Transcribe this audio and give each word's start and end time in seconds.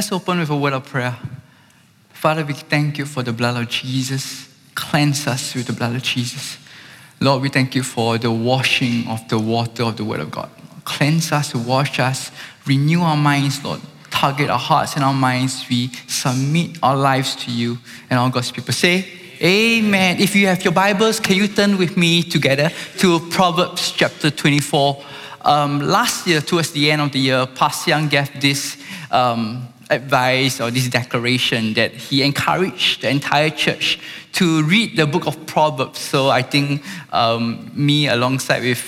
Let's 0.00 0.12
open 0.12 0.38
with 0.38 0.48
a 0.48 0.56
word 0.56 0.72
of 0.72 0.86
prayer. 0.86 1.14
Father, 2.14 2.42
we 2.42 2.54
thank 2.54 2.96
you 2.96 3.04
for 3.04 3.22
the 3.22 3.34
blood 3.34 3.60
of 3.60 3.68
Jesus. 3.68 4.48
Cleanse 4.74 5.26
us 5.26 5.54
with 5.54 5.66
the 5.66 5.74
blood 5.74 5.94
of 5.94 6.02
Jesus. 6.02 6.56
Lord, 7.20 7.42
we 7.42 7.50
thank 7.50 7.74
you 7.74 7.82
for 7.82 8.16
the 8.16 8.30
washing 8.30 9.06
of 9.08 9.28
the 9.28 9.38
water 9.38 9.82
of 9.82 9.98
the 9.98 10.04
Word 10.06 10.20
of 10.20 10.30
God. 10.30 10.48
Cleanse 10.86 11.32
us, 11.32 11.54
wash 11.54 12.00
us, 12.00 12.32
renew 12.64 13.02
our 13.02 13.14
minds, 13.14 13.62
Lord. 13.62 13.82
Target 14.10 14.48
our 14.48 14.58
hearts 14.58 14.94
and 14.94 15.04
our 15.04 15.12
minds. 15.12 15.66
We 15.68 15.88
submit 16.06 16.78
our 16.82 16.96
lives 16.96 17.36
to 17.44 17.50
you. 17.50 17.76
And 18.08 18.18
all 18.18 18.30
God's 18.30 18.50
people 18.52 18.72
say, 18.72 19.06
Amen. 19.42 20.18
If 20.18 20.34
you 20.34 20.46
have 20.46 20.64
your 20.64 20.72
Bibles, 20.72 21.20
can 21.20 21.36
you 21.36 21.46
turn 21.46 21.76
with 21.76 21.98
me 21.98 22.22
together 22.22 22.70
to 23.00 23.20
Proverbs 23.28 23.92
chapter 23.92 24.30
24? 24.30 25.04
Um, 25.42 25.80
last 25.80 26.26
year, 26.26 26.40
towards 26.40 26.70
the 26.70 26.90
end 26.90 27.02
of 27.02 27.12
the 27.12 27.18
year, 27.18 27.46
Pastor 27.46 27.90
Young 27.90 28.08
gave 28.08 28.40
this 28.40 28.78
um, 29.10 29.69
advice 29.90 30.60
or 30.60 30.70
this 30.70 30.88
declaration 30.88 31.74
that 31.74 31.92
he 31.92 32.22
encouraged 32.22 33.02
the 33.02 33.10
entire 33.10 33.50
church 33.50 33.98
to 34.32 34.62
read 34.64 34.96
the 34.96 35.06
book 35.06 35.26
of 35.26 35.46
Proverbs. 35.46 35.98
So 35.98 36.28
I 36.28 36.42
think 36.42 36.82
um, 37.12 37.70
me, 37.74 38.08
alongside 38.08 38.62
with 38.62 38.84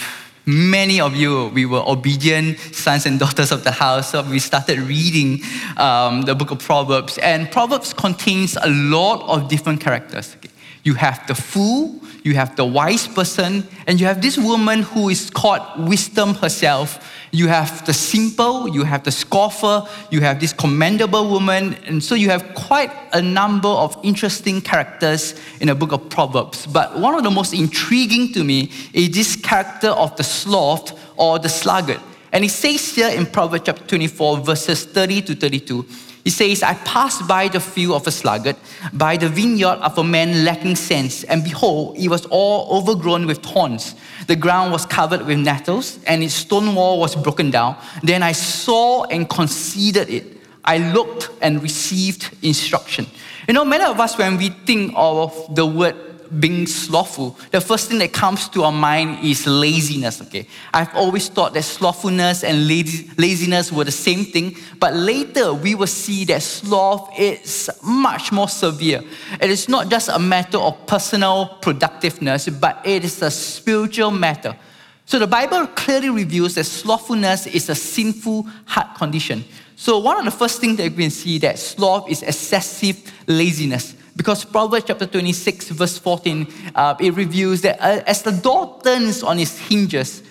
many 0.47 1.01
of 1.01 1.15
you, 1.15 1.49
we 1.49 1.67
were 1.67 1.83
obedient 1.87 2.59
sons 2.59 3.07
and 3.07 3.19
daughters 3.19 3.53
of 3.53 3.65
the 3.65 3.73
house. 3.73 4.11
So 4.11 4.23
we 4.23 4.39
started 4.39 4.79
reading 4.79 5.41
um, 5.77 6.23
the 6.23 6.35
book 6.35 6.51
of 6.51 6.59
Proverbs. 6.61 7.19
And 7.19 7.51
Proverbs 7.51 7.93
contains 7.93 8.57
a 8.57 8.69
lot 8.69 9.29
of 9.29 9.49
different 9.49 9.81
characters. 9.81 10.37
You 10.85 10.95
have 10.95 11.25
the 11.27 11.35
fool, 11.35 12.01
you 12.23 12.35
have 12.35 12.57
the 12.57 12.65
wise 12.65 13.09
person, 13.09 13.67
and 13.87 14.01
you 14.01 14.07
have 14.07 14.23
this 14.23 14.39
woman 14.39 14.83
who 14.83 15.09
is 15.09 15.31
called 15.31 15.63
wisdom 15.89 16.35
herself. 16.35 17.11
You 17.33 17.49
have 17.49 17.85
the 17.87 17.95
simple, 17.95 18.69
you 18.69 18.85
have 18.85 19.05
the 19.05 19.11
scoffer, 19.11 19.89
you 20.11 20.21
have 20.21 20.39
this 20.39 20.53
commendable 20.53 21.31
woman, 21.31 21.75
and 21.87 22.05
so 22.05 22.15
you 22.15 22.29
have 22.29 22.55
quite 22.55 22.91
a 23.13 23.23
number 23.23 23.69
of 23.69 23.99
interesting 24.03 24.61
characters 24.61 25.35
in 25.61 25.69
the 25.69 25.75
book 25.75 25.93
of 25.93 26.11
Proverbs. 26.11 26.67
But 26.67 26.99
one 26.99 27.15
of 27.15 27.23
the 27.25 27.31
most 27.31 27.55
intriguing 27.55 28.33
to 28.35 28.45
me 28.45 28.71
is 28.93 29.11
this 29.11 29.35
character 29.35 29.89
of 29.89 30.15
the 30.17 30.25
sloth 30.25 30.99
or 31.17 31.39
the 31.39 31.49
sluggard. 31.49 32.01
And 32.33 32.45
it 32.45 32.51
says 32.51 32.95
here 32.95 33.11
in 33.11 33.27
Proverbs 33.27 33.65
chapter 33.67 33.85
24, 33.85 34.39
verses 34.39 34.85
30 34.87 35.23
to 35.23 35.35
32. 35.35 35.87
He 36.25 36.31
says, 36.31 36.63
I 36.63 36.75
passed 36.75 37.27
by 37.27 37.49
the 37.49 37.59
field 37.59 37.97
of 37.97 38.07
a 38.07 38.13
sluggard, 38.13 38.57
by 38.93 39.17
the 39.17 39.29
vineyard 39.29 39.79
of 39.83 39.99
a 39.99 40.05
man 40.05 40.45
lacking 40.45 40.77
sense, 40.77 41.25
and 41.25 41.43
behold, 41.43 41.99
it 41.99 42.09
was 42.09 42.27
all 42.27 42.79
overgrown 42.79 43.27
with 43.27 43.43
thorns. 43.43 43.97
The 44.29 44.37
ground 44.37 44.71
was 44.71 44.87
covered 44.87 45.27
with 45.27 45.39
nettles, 45.39 45.99
and 46.07 46.23
its 46.23 46.35
stone 46.35 46.77
wall 46.77 47.01
was 47.01 47.17
broken 47.17 47.51
down. 47.51 47.77
Then 48.05 48.23
I 48.23 48.33
saw 48.33 49.05
and 49.05 49.29
considered 49.29 50.09
it. 50.09 50.39
I 50.65 50.79
looked 50.79 51.31
and 51.41 51.61
received 51.61 52.31
instruction. 52.43 53.07
You 53.49 53.55
know, 53.55 53.65
many 53.65 53.85
of 53.85 53.99
us, 53.99 54.17
when 54.17 54.37
we 54.37 54.51
think 54.51 54.93
of 54.95 55.35
the 55.57 55.67
word 55.67 56.12
being 56.39 56.67
slothful, 56.67 57.37
the 57.51 57.61
first 57.61 57.89
thing 57.89 57.99
that 57.99 58.13
comes 58.13 58.49
to 58.49 58.63
our 58.63 58.73
mind 58.73 59.25
is 59.25 59.47
laziness, 59.47 60.23
okay? 60.23 60.47
I've 60.73 60.95
always 60.95 61.29
thought 61.29 61.53
that 61.55 61.63
slothfulness 61.63 62.43
and 62.43 62.67
laziness 62.67 63.71
were 63.71 63.85
the 63.85 63.93
same 63.93 64.25
thing, 64.25 64.57
but 64.79 64.95
later 64.95 65.53
we 65.53 65.75
will 65.75 65.87
see 65.87 66.25
that 66.27 66.43
sloth 66.43 67.11
is 67.19 67.71
much 67.83 68.33
more 68.33 68.49
severe. 68.49 69.03
It 69.41 69.51
is 69.51 69.69
not 69.69 69.89
just 69.89 70.09
a 70.09 70.19
matter 70.19 70.59
of 70.59 70.87
personal 70.87 71.59
productiveness, 71.61 72.49
but 72.49 72.81
it 72.85 73.05
is 73.05 73.21
a 73.21 73.31
spiritual 73.31 74.11
matter. 74.11 74.57
So 75.05 75.19
the 75.19 75.27
Bible 75.27 75.67
clearly 75.67 76.11
reveals 76.11 76.55
that 76.55 76.65
slothfulness 76.65 77.47
is 77.47 77.69
a 77.69 77.75
sinful 77.75 78.47
heart 78.65 78.97
condition. 78.97 79.45
So 79.77 79.99
one 79.99 80.17
of 80.19 80.25
the 80.25 80.31
first 80.31 80.61
things 80.61 80.77
that 80.77 80.93
we 80.93 81.03
can 81.03 81.11
see 81.11 81.39
that 81.39 81.59
sloth 81.59 82.09
is 82.09 82.23
excessive 82.23 83.13
laziness. 83.27 83.97
Because 84.15 84.45
Proverbs 84.45 84.85
chapter 84.87 85.07
26, 85.07 85.71
verse 85.71 85.99
14, 85.99 86.47
uh, 86.75 86.95
it 87.01 87.15
reveals 87.15 87.63
that 87.63 87.81
uh, 87.81 88.03
as 88.07 88.23
the 88.23 88.33
door 88.33 88.81
turns 88.83 89.23
on 89.23 89.39
its 89.39 89.59
hinges, 89.59 90.23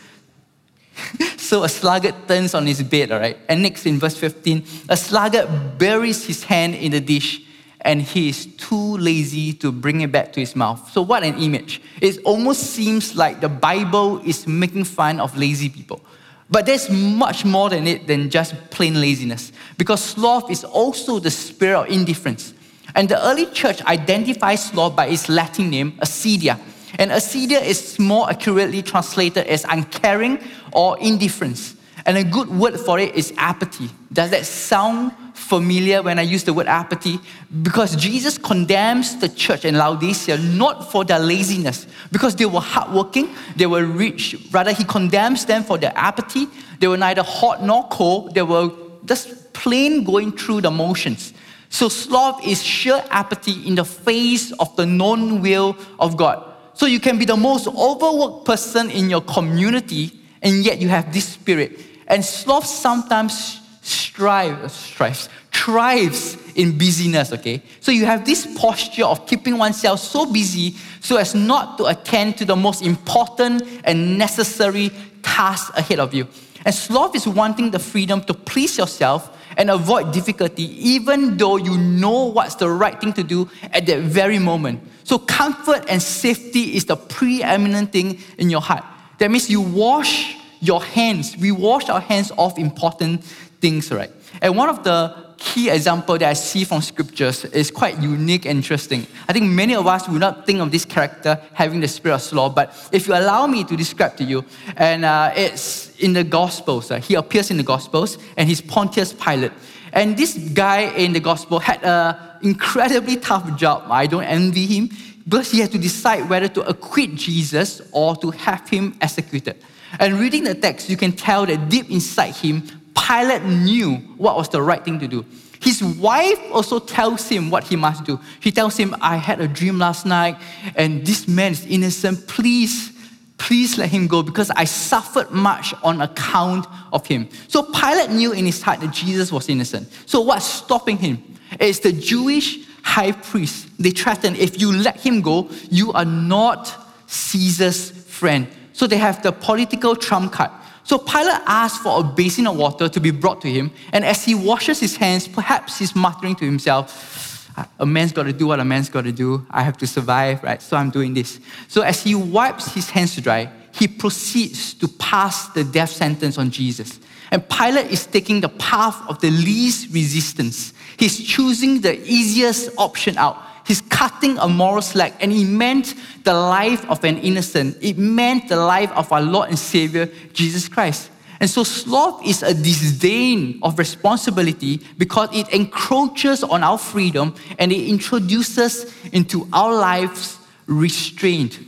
so 1.37 1.63
a 1.63 1.69
sluggard 1.69 2.15
turns 2.27 2.53
on 2.53 2.67
his 2.67 2.83
bed, 2.83 3.11
all 3.11 3.19
right? 3.19 3.37
And 3.49 3.63
next 3.63 3.85
in 3.85 3.99
verse 3.99 4.17
15, 4.17 4.63
a 4.89 4.97
sluggard 4.97 5.77
buries 5.77 6.25
his 6.25 6.43
hand 6.43 6.75
in 6.75 6.91
the 6.91 6.99
dish 6.99 7.41
and 7.83 8.01
he 8.01 8.29
is 8.29 8.45
too 8.57 8.97
lazy 8.97 9.53
to 9.53 9.71
bring 9.71 10.01
it 10.01 10.11
back 10.11 10.31
to 10.33 10.39
his 10.39 10.55
mouth. 10.55 10.91
So, 10.91 11.01
what 11.01 11.23
an 11.23 11.35
image. 11.39 11.81
It 11.99 12.19
almost 12.23 12.61
seems 12.61 13.15
like 13.15 13.41
the 13.41 13.49
Bible 13.49 14.19
is 14.19 14.45
making 14.47 14.83
fun 14.83 15.19
of 15.19 15.35
lazy 15.35 15.69
people. 15.69 16.01
But 16.49 16.65
there's 16.65 16.89
much 16.89 17.45
more 17.45 17.69
than 17.69 17.87
it 17.87 18.07
than 18.07 18.29
just 18.29 18.53
plain 18.69 18.99
laziness. 18.99 19.51
Because 19.77 20.03
sloth 20.03 20.51
is 20.51 20.63
also 20.63 21.17
the 21.19 21.31
spirit 21.31 21.79
of 21.79 21.87
indifference. 21.87 22.53
And 22.95 23.07
the 23.09 23.23
early 23.25 23.45
church 23.47 23.81
identifies 23.83 24.65
sloth 24.65 24.95
by 24.95 25.07
its 25.07 25.29
Latin 25.29 25.69
name, 25.69 25.93
acedia. 25.93 26.59
And 26.99 27.11
acedia 27.11 27.61
is 27.63 27.97
more 27.99 28.29
accurately 28.29 28.81
translated 28.81 29.47
as 29.47 29.65
uncaring 29.69 30.39
or 30.73 30.99
indifference. 30.99 31.75
And 32.05 32.17
a 32.17 32.23
good 32.23 32.49
word 32.49 32.79
for 32.79 32.99
it 32.99 33.15
is 33.15 33.33
apathy. 33.37 33.89
Does 34.11 34.31
that 34.31 34.45
sound 34.45 35.11
familiar 35.33 36.01
when 36.01 36.17
I 36.19 36.23
use 36.23 36.43
the 36.43 36.53
word 36.53 36.67
apathy? 36.67 37.19
Because 37.61 37.95
Jesus 37.95 38.37
condemns 38.37 39.19
the 39.19 39.29
church 39.29 39.65
in 39.65 39.75
Laodicea 39.75 40.37
not 40.37 40.91
for 40.91 41.05
their 41.05 41.19
laziness, 41.19 41.87
because 42.11 42.35
they 42.35 42.45
were 42.45 42.59
hardworking, 42.59 43.29
they 43.55 43.67
were 43.67 43.85
rich. 43.85 44.35
Rather, 44.51 44.71
he 44.71 44.83
condemns 44.83 45.45
them 45.45 45.63
for 45.63 45.77
their 45.77 45.93
apathy. 45.95 46.47
They 46.79 46.87
were 46.87 46.97
neither 46.97 47.23
hot 47.23 47.63
nor 47.63 47.87
cold, 47.89 48.33
they 48.33 48.41
were 48.41 48.71
just 49.05 49.53
plain 49.53 50.03
going 50.03 50.31
through 50.31 50.61
the 50.61 50.71
motions. 50.71 51.33
So 51.71 51.87
sloth 51.87 52.45
is 52.45 52.61
sheer 52.61 53.03
apathy 53.09 53.65
in 53.65 53.75
the 53.75 53.85
face 53.85 54.51
of 54.59 54.75
the 54.75 54.85
known 54.85 55.41
will 55.41 55.77
of 55.99 56.17
God. 56.17 56.53
So 56.73 56.85
you 56.85 56.99
can 56.99 57.17
be 57.17 57.23
the 57.23 57.37
most 57.37 57.65
overworked 57.65 58.45
person 58.45 58.91
in 58.91 59.09
your 59.09 59.21
community, 59.21 60.11
and 60.41 60.65
yet 60.65 60.79
you 60.79 60.89
have 60.89 61.13
this 61.13 61.25
spirit. 61.25 61.79
And 62.07 62.23
sloth 62.25 62.65
sometimes 62.65 63.61
strives, 63.81 64.61
uh, 64.61 64.67
strives, 64.67 65.29
thrives 65.53 66.37
in 66.55 66.77
busyness, 66.77 67.31
okay? 67.31 67.63
So 67.79 67.93
you 67.93 68.05
have 68.05 68.25
this 68.25 68.45
posture 68.57 69.05
of 69.05 69.25
keeping 69.25 69.57
oneself 69.57 70.01
so 70.01 70.31
busy 70.31 70.75
so 70.99 71.15
as 71.15 71.33
not 71.33 71.77
to 71.77 71.85
attend 71.85 72.37
to 72.39 72.45
the 72.45 72.55
most 72.55 72.81
important 72.81 73.63
and 73.85 74.17
necessary 74.17 74.91
tasks 75.23 75.71
ahead 75.77 75.99
of 75.99 76.13
you. 76.13 76.27
And 76.65 76.75
sloth 76.75 77.15
is 77.15 77.25
wanting 77.25 77.71
the 77.71 77.79
freedom 77.79 78.21
to 78.25 78.33
please 78.33 78.77
yourself 78.77 79.37
and 79.57 79.69
avoid 79.69 80.11
difficulty, 80.13 80.63
even 80.89 81.37
though 81.37 81.57
you 81.57 81.77
know 81.77 82.25
what's 82.25 82.55
the 82.55 82.69
right 82.69 82.99
thing 82.99 83.13
to 83.13 83.23
do 83.23 83.49
at 83.71 83.85
that 83.85 84.01
very 84.01 84.39
moment. 84.39 84.81
So, 85.03 85.17
comfort 85.17 85.85
and 85.89 86.01
safety 86.01 86.75
is 86.75 86.85
the 86.85 86.95
preeminent 86.95 87.91
thing 87.91 88.19
in 88.37 88.49
your 88.49 88.61
heart. 88.61 88.83
That 89.17 89.29
means 89.31 89.49
you 89.49 89.61
wash 89.61 90.37
your 90.59 90.81
hands. 90.81 91.35
We 91.37 91.51
wash 91.51 91.89
our 91.89 91.99
hands 91.99 92.31
off 92.37 92.57
important 92.57 93.23
things, 93.59 93.91
right? 93.91 94.11
And 94.41 94.55
one 94.55 94.69
of 94.69 94.83
the 94.83 95.30
key 95.41 95.69
example 95.69 96.17
that 96.17 96.29
I 96.29 96.33
see 96.33 96.63
from 96.63 96.81
scriptures 96.81 97.45
is 97.45 97.71
quite 97.71 98.01
unique 98.01 98.45
and 98.45 98.57
interesting. 98.57 99.07
I 99.27 99.33
think 99.33 99.45
many 99.45 99.75
of 99.75 99.87
us 99.87 100.07
would 100.07 100.21
not 100.21 100.45
think 100.45 100.59
of 100.59 100.71
this 100.71 100.85
character 100.85 101.41
having 101.53 101.79
the 101.79 101.87
spirit 101.87 102.15
of 102.15 102.21
sloth, 102.21 102.55
but 102.55 102.73
if 102.91 103.07
you 103.07 103.15
allow 103.15 103.47
me 103.47 103.63
to 103.63 103.75
describe 103.75 104.15
to 104.17 104.23
you, 104.23 104.45
and 104.77 105.03
uh, 105.03 105.33
it's 105.35 105.91
in 105.99 106.13
the 106.13 106.23
Gospels. 106.23 106.91
Uh, 106.91 106.99
he 106.99 107.15
appears 107.15 107.51
in 107.51 107.57
the 107.57 107.63
Gospels, 107.63 108.17
and 108.37 108.47
he's 108.47 108.61
Pontius 108.61 109.13
Pilate. 109.13 109.51
And 109.93 110.15
this 110.15 110.37
guy 110.53 110.81
in 110.95 111.13
the 111.13 111.19
Gospel 111.19 111.59
had 111.59 111.83
an 111.83 112.15
incredibly 112.41 113.17
tough 113.17 113.55
job. 113.57 113.83
I 113.89 114.07
don't 114.07 114.23
envy 114.23 114.65
him 114.65 114.89
because 115.27 115.51
he 115.51 115.59
had 115.59 115.71
to 115.71 115.77
decide 115.77 116.29
whether 116.29 116.47
to 116.47 116.61
acquit 116.61 117.15
Jesus 117.15 117.81
or 117.91 118.15
to 118.17 118.31
have 118.31 118.67
him 118.69 118.95
executed. 119.01 119.57
And 119.99 120.19
reading 120.19 120.45
the 120.45 120.55
text, 120.55 120.89
you 120.89 120.97
can 120.97 121.11
tell 121.11 121.45
that 121.45 121.69
deep 121.69 121.89
inside 121.89 122.35
him, 122.35 122.63
Pilate 122.95 123.43
knew 123.43 123.95
what 124.17 124.35
was 124.35 124.49
the 124.49 124.61
right 124.61 124.83
thing 124.83 124.99
to 124.99 125.07
do. 125.07 125.25
His 125.61 125.83
wife 125.83 126.39
also 126.51 126.79
tells 126.79 127.29
him 127.29 127.51
what 127.51 127.63
he 127.63 127.75
must 127.75 128.03
do. 128.03 128.19
She 128.39 128.51
tells 128.51 128.75
him, 128.77 128.95
I 128.99 129.17
had 129.17 129.39
a 129.39 129.47
dream 129.47 129.77
last 129.77 130.05
night 130.05 130.37
and 130.75 131.05
this 131.05 131.27
man 131.27 131.51
is 131.51 131.65
innocent. 131.67 132.27
Please, 132.27 132.91
please 133.37 133.77
let 133.77 133.89
him 133.89 134.07
go 134.07 134.23
because 134.23 134.49
I 134.51 134.63
suffered 134.63 135.29
much 135.29 135.73
on 135.83 136.01
account 136.01 136.65
of 136.91 137.05
him. 137.05 137.29
So 137.47 137.61
Pilate 137.63 138.09
knew 138.09 138.31
in 138.31 138.45
his 138.45 138.61
heart 138.61 138.79
that 138.79 138.91
Jesus 138.91 139.31
was 139.31 139.49
innocent. 139.49 139.87
So 140.07 140.21
what's 140.21 140.45
stopping 140.45 140.97
him? 140.97 141.21
It's 141.59 141.79
the 141.79 141.91
Jewish 141.91 142.65
high 142.81 143.11
priest. 143.11 143.67
They 143.77 143.91
threaten, 143.91 144.35
if 144.35 144.59
you 144.59 144.71
let 144.71 144.99
him 144.99 145.21
go, 145.21 145.47
you 145.69 145.93
are 145.93 146.05
not 146.05 146.73
Caesar's 147.05 147.91
friend. 147.91 148.47
So 148.73 148.87
they 148.87 148.97
have 148.97 149.21
the 149.21 149.31
political 149.31 149.95
trump 149.95 150.31
card. 150.33 150.51
So 150.91 150.97
Pilate 150.97 151.39
asks 151.45 151.81
for 151.81 152.01
a 152.01 152.03
basin 152.03 152.47
of 152.47 152.57
water 152.57 152.89
to 152.89 152.99
be 152.99 153.11
brought 153.11 153.39
to 153.43 153.49
him, 153.49 153.71
and 153.93 154.03
as 154.03 154.25
he 154.25 154.35
washes 154.35 154.81
his 154.81 154.97
hands, 154.97 155.25
perhaps 155.25 155.79
he's 155.79 155.95
muttering 155.95 156.35
to 156.35 156.43
himself, 156.43 157.49
a 157.79 157.85
man's 157.85 158.11
got 158.11 158.23
to 158.23 158.33
do 158.33 158.47
what 158.47 158.59
a 158.59 158.65
man's 158.65 158.89
got 158.89 159.05
to 159.05 159.13
do. 159.13 159.47
I 159.51 159.63
have 159.63 159.77
to 159.77 159.87
survive, 159.87 160.43
right? 160.43 160.61
So 160.61 160.75
I'm 160.75 160.89
doing 160.89 161.13
this. 161.13 161.39
So 161.69 161.81
as 161.81 162.03
he 162.03 162.13
wipes 162.13 162.73
his 162.73 162.89
hands 162.89 163.15
dry, 163.15 163.49
he 163.73 163.87
proceeds 163.87 164.73
to 164.73 164.89
pass 164.89 165.47
the 165.53 165.63
death 165.63 165.91
sentence 165.91 166.37
on 166.37 166.51
Jesus. 166.51 166.99
And 167.31 167.47
Pilate 167.47 167.89
is 167.89 168.05
taking 168.05 168.41
the 168.41 168.49
path 168.49 169.01
of 169.07 169.21
the 169.21 169.31
least 169.31 169.93
resistance. 169.93 170.73
He's 170.97 171.25
choosing 171.25 171.79
the 171.79 172.01
easiest 172.05 172.77
option 172.77 173.17
out. 173.17 173.41
He's 173.65 173.81
cutting 173.81 174.37
a 174.39 174.47
moral 174.47 174.81
slack, 174.81 175.13
and 175.19 175.31
he 175.31 175.45
meant 175.45 175.95
the 176.23 176.33
life 176.33 176.83
of 176.89 177.03
an 177.03 177.17
innocent. 177.19 177.77
It 177.81 177.97
meant 177.97 178.49
the 178.49 178.57
life 178.57 178.91
of 178.93 179.11
our 179.11 179.21
Lord 179.21 179.49
and 179.49 179.59
Savior, 179.59 180.09
Jesus 180.33 180.67
Christ. 180.67 181.09
And 181.39 181.49
so, 181.49 181.63
sloth 181.63 182.25
is 182.25 182.43
a 182.43 182.53
disdain 182.53 183.59
of 183.63 183.79
responsibility 183.79 184.79
because 184.97 185.29
it 185.35 185.49
encroaches 185.49 186.43
on 186.43 186.63
our 186.63 186.77
freedom 186.77 187.33
and 187.57 187.71
it 187.71 187.87
introduces 187.87 188.93
into 189.11 189.47
our 189.51 189.73
lives 189.73 190.37
restraint. 190.67 191.59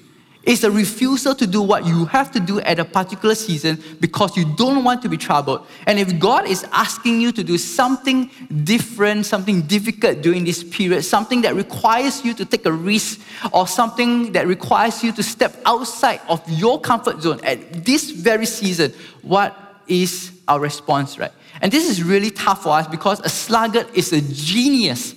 It's 0.44 0.63
a 0.66 0.72
refusal 0.72 1.34
to 1.36 1.48
do 1.48 1.62
what 1.62 1.86
you 1.86 2.04
have 2.06 2.30
to 2.34 2.40
do 2.42 2.60
at 2.60 2.78
a 2.78 2.84
particular 2.84 3.34
season 3.34 3.81
because 4.01 4.36
you 4.36 4.44
don't 4.56 4.84
want 4.84 5.01
to 5.04 5.10
be 5.10 5.16
troubled. 5.16 5.66
And 5.88 5.98
if 5.98 6.19
God 6.19 6.45
is 6.45 6.66
asking 6.74 7.22
you 7.22 7.31
to 7.31 7.44
do 7.45 7.57
something 7.57 8.30
different, 8.66 9.25
something 9.25 9.62
difficult 9.62 10.22
during 10.22 10.44
this 10.44 10.62
period, 10.62 11.04
something 11.04 11.42
that 11.44 11.56
requires 11.56 12.25
you 12.25 12.34
to 12.34 12.44
take 12.44 12.66
a 12.66 12.72
risk, 12.74 13.22
or 13.54 13.68
something 13.68 14.34
that 14.34 14.45
requires 14.45 15.01
you 15.01 15.13
to 15.13 15.24
step 15.24 15.56
outside 15.66 16.19
of 16.28 16.42
your 16.50 16.80
comfort 16.80 17.22
zone 17.22 17.39
at 17.46 17.86
this 17.86 18.12
very 18.12 18.46
season, 18.46 18.92
what 19.22 19.57
is 19.88 20.31
our 20.50 20.60
response, 20.60 21.18
right? 21.18 21.31
And 21.62 21.72
this 21.72 21.89
is 21.89 22.04
really 22.04 22.31
tough 22.31 22.63
for 22.63 22.69
us 22.69 22.88
because 22.88 23.22
a 23.22 23.30
sluggard 23.30 23.88
is 23.94 24.12
a 24.12 24.19
genius 24.19 25.16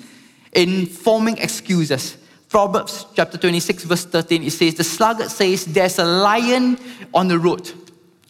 in 0.52 0.86
forming 0.86 1.38
excuses. 1.38 2.16
Proverbs 2.48 3.06
chapter 3.14 3.36
26, 3.38 3.84
verse 3.84 4.04
13, 4.04 4.42
it 4.44 4.50
says, 4.50 4.74
The 4.74 4.84
sluggard 4.84 5.30
says, 5.30 5.64
There's 5.64 5.98
a 5.98 6.04
lion 6.04 6.78
on 7.12 7.28
the 7.28 7.38
road, 7.38 7.70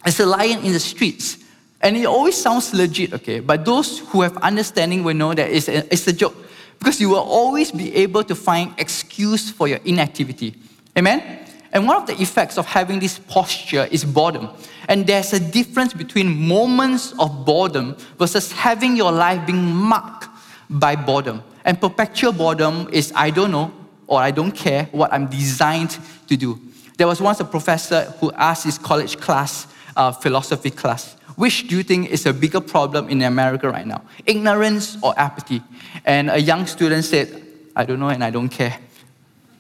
there's 0.05 0.21
a 0.21 0.27
lion 0.27 0.65
in 0.65 0.73
the 0.73 0.81
streets. 0.81 1.39
And 1.83 1.97
it 1.97 2.07
always 2.07 2.37
sounds 2.37 2.73
legit, 2.73 3.13
okay? 3.13 3.41
But 3.41 3.65
those 3.65 3.99
who 3.99 4.23
have 4.23 4.37
understanding 4.39 5.05
will 5.05 5.15
know 5.15 5.35
that 5.35 5.51
it's 5.51 5.69
a, 5.69 5.93
it's 5.93 6.07
a 6.07 6.13
joke 6.13 6.35
because 6.79 7.01
you 7.01 7.11
will 7.11 7.19
always 7.19 7.71
be 7.71 7.95
able 7.97 8.25
to 8.25 8.35
find 8.35 8.73
excuse 8.79 9.51
for 9.51 9.69
your 9.69 9.79
inactivity. 9.85 10.55
Amen? 10.97 11.47
And 11.73 11.87
one 11.87 11.97
of 11.97 12.07
the 12.07 12.21
effects 12.21 12.59
of 12.59 12.67
having 12.67 12.99
this 12.99 13.19
posture 13.19 13.87
is 13.91 14.05
boredom. 14.05 14.49
And 14.89 15.07
there's 15.07 15.33
a 15.33 15.41
difference 15.41 15.93
between 15.93 16.49
moments 16.49 17.13
of 17.19 17.45
boredom 17.45 17.97
versus 18.19 18.53
having 18.53 18.97
your 18.97 19.13
life 19.13 19.47
being 19.47 19.75
marked 19.75 20.29
by 20.71 20.97
boredom. 20.97 21.43
And 21.65 21.81
perpetual 21.81 22.33
boredom 22.33 22.89
is 22.93 23.13
I 23.15 23.31
don't 23.31 23.51
know, 23.51 23.73
or 24.07 24.21
I 24.21 24.31
don't 24.31 24.53
care 24.53 24.89
what 24.93 25.13
I'm 25.13 25.27
designed 25.27 25.99
to 26.29 26.37
do. 26.37 26.61
There 26.97 27.07
was 27.07 27.21
once 27.21 27.41
a 27.41 27.45
professor 27.45 28.05
who 28.21 28.33
asked 28.33 28.65
his 28.65 28.79
college 28.79 29.19
class, 29.19 29.67
uh, 29.97 30.13
philosophy 30.13 30.71
class, 30.71 31.17
which 31.37 31.69
do 31.69 31.77
you 31.77 31.83
think 31.83 32.11
is 32.11 32.25
a 32.25 32.33
bigger 32.33 32.61
problem 32.61 33.09
in 33.09 33.23
America 33.23 33.69
right 33.69 33.87
now? 33.87 34.03
Ignorance 34.25 34.97
or 35.03 35.13
apathy? 35.19 35.63
And 36.05 36.31
a 36.31 36.41
young 36.41 36.67
student 36.67 37.05
said, 37.05 37.43
I 37.75 37.85
don't 37.85 38.01
know 38.01 38.09
and 38.09 38.25
I 38.25 38.31
don't 38.31 38.49
care. 38.49 38.79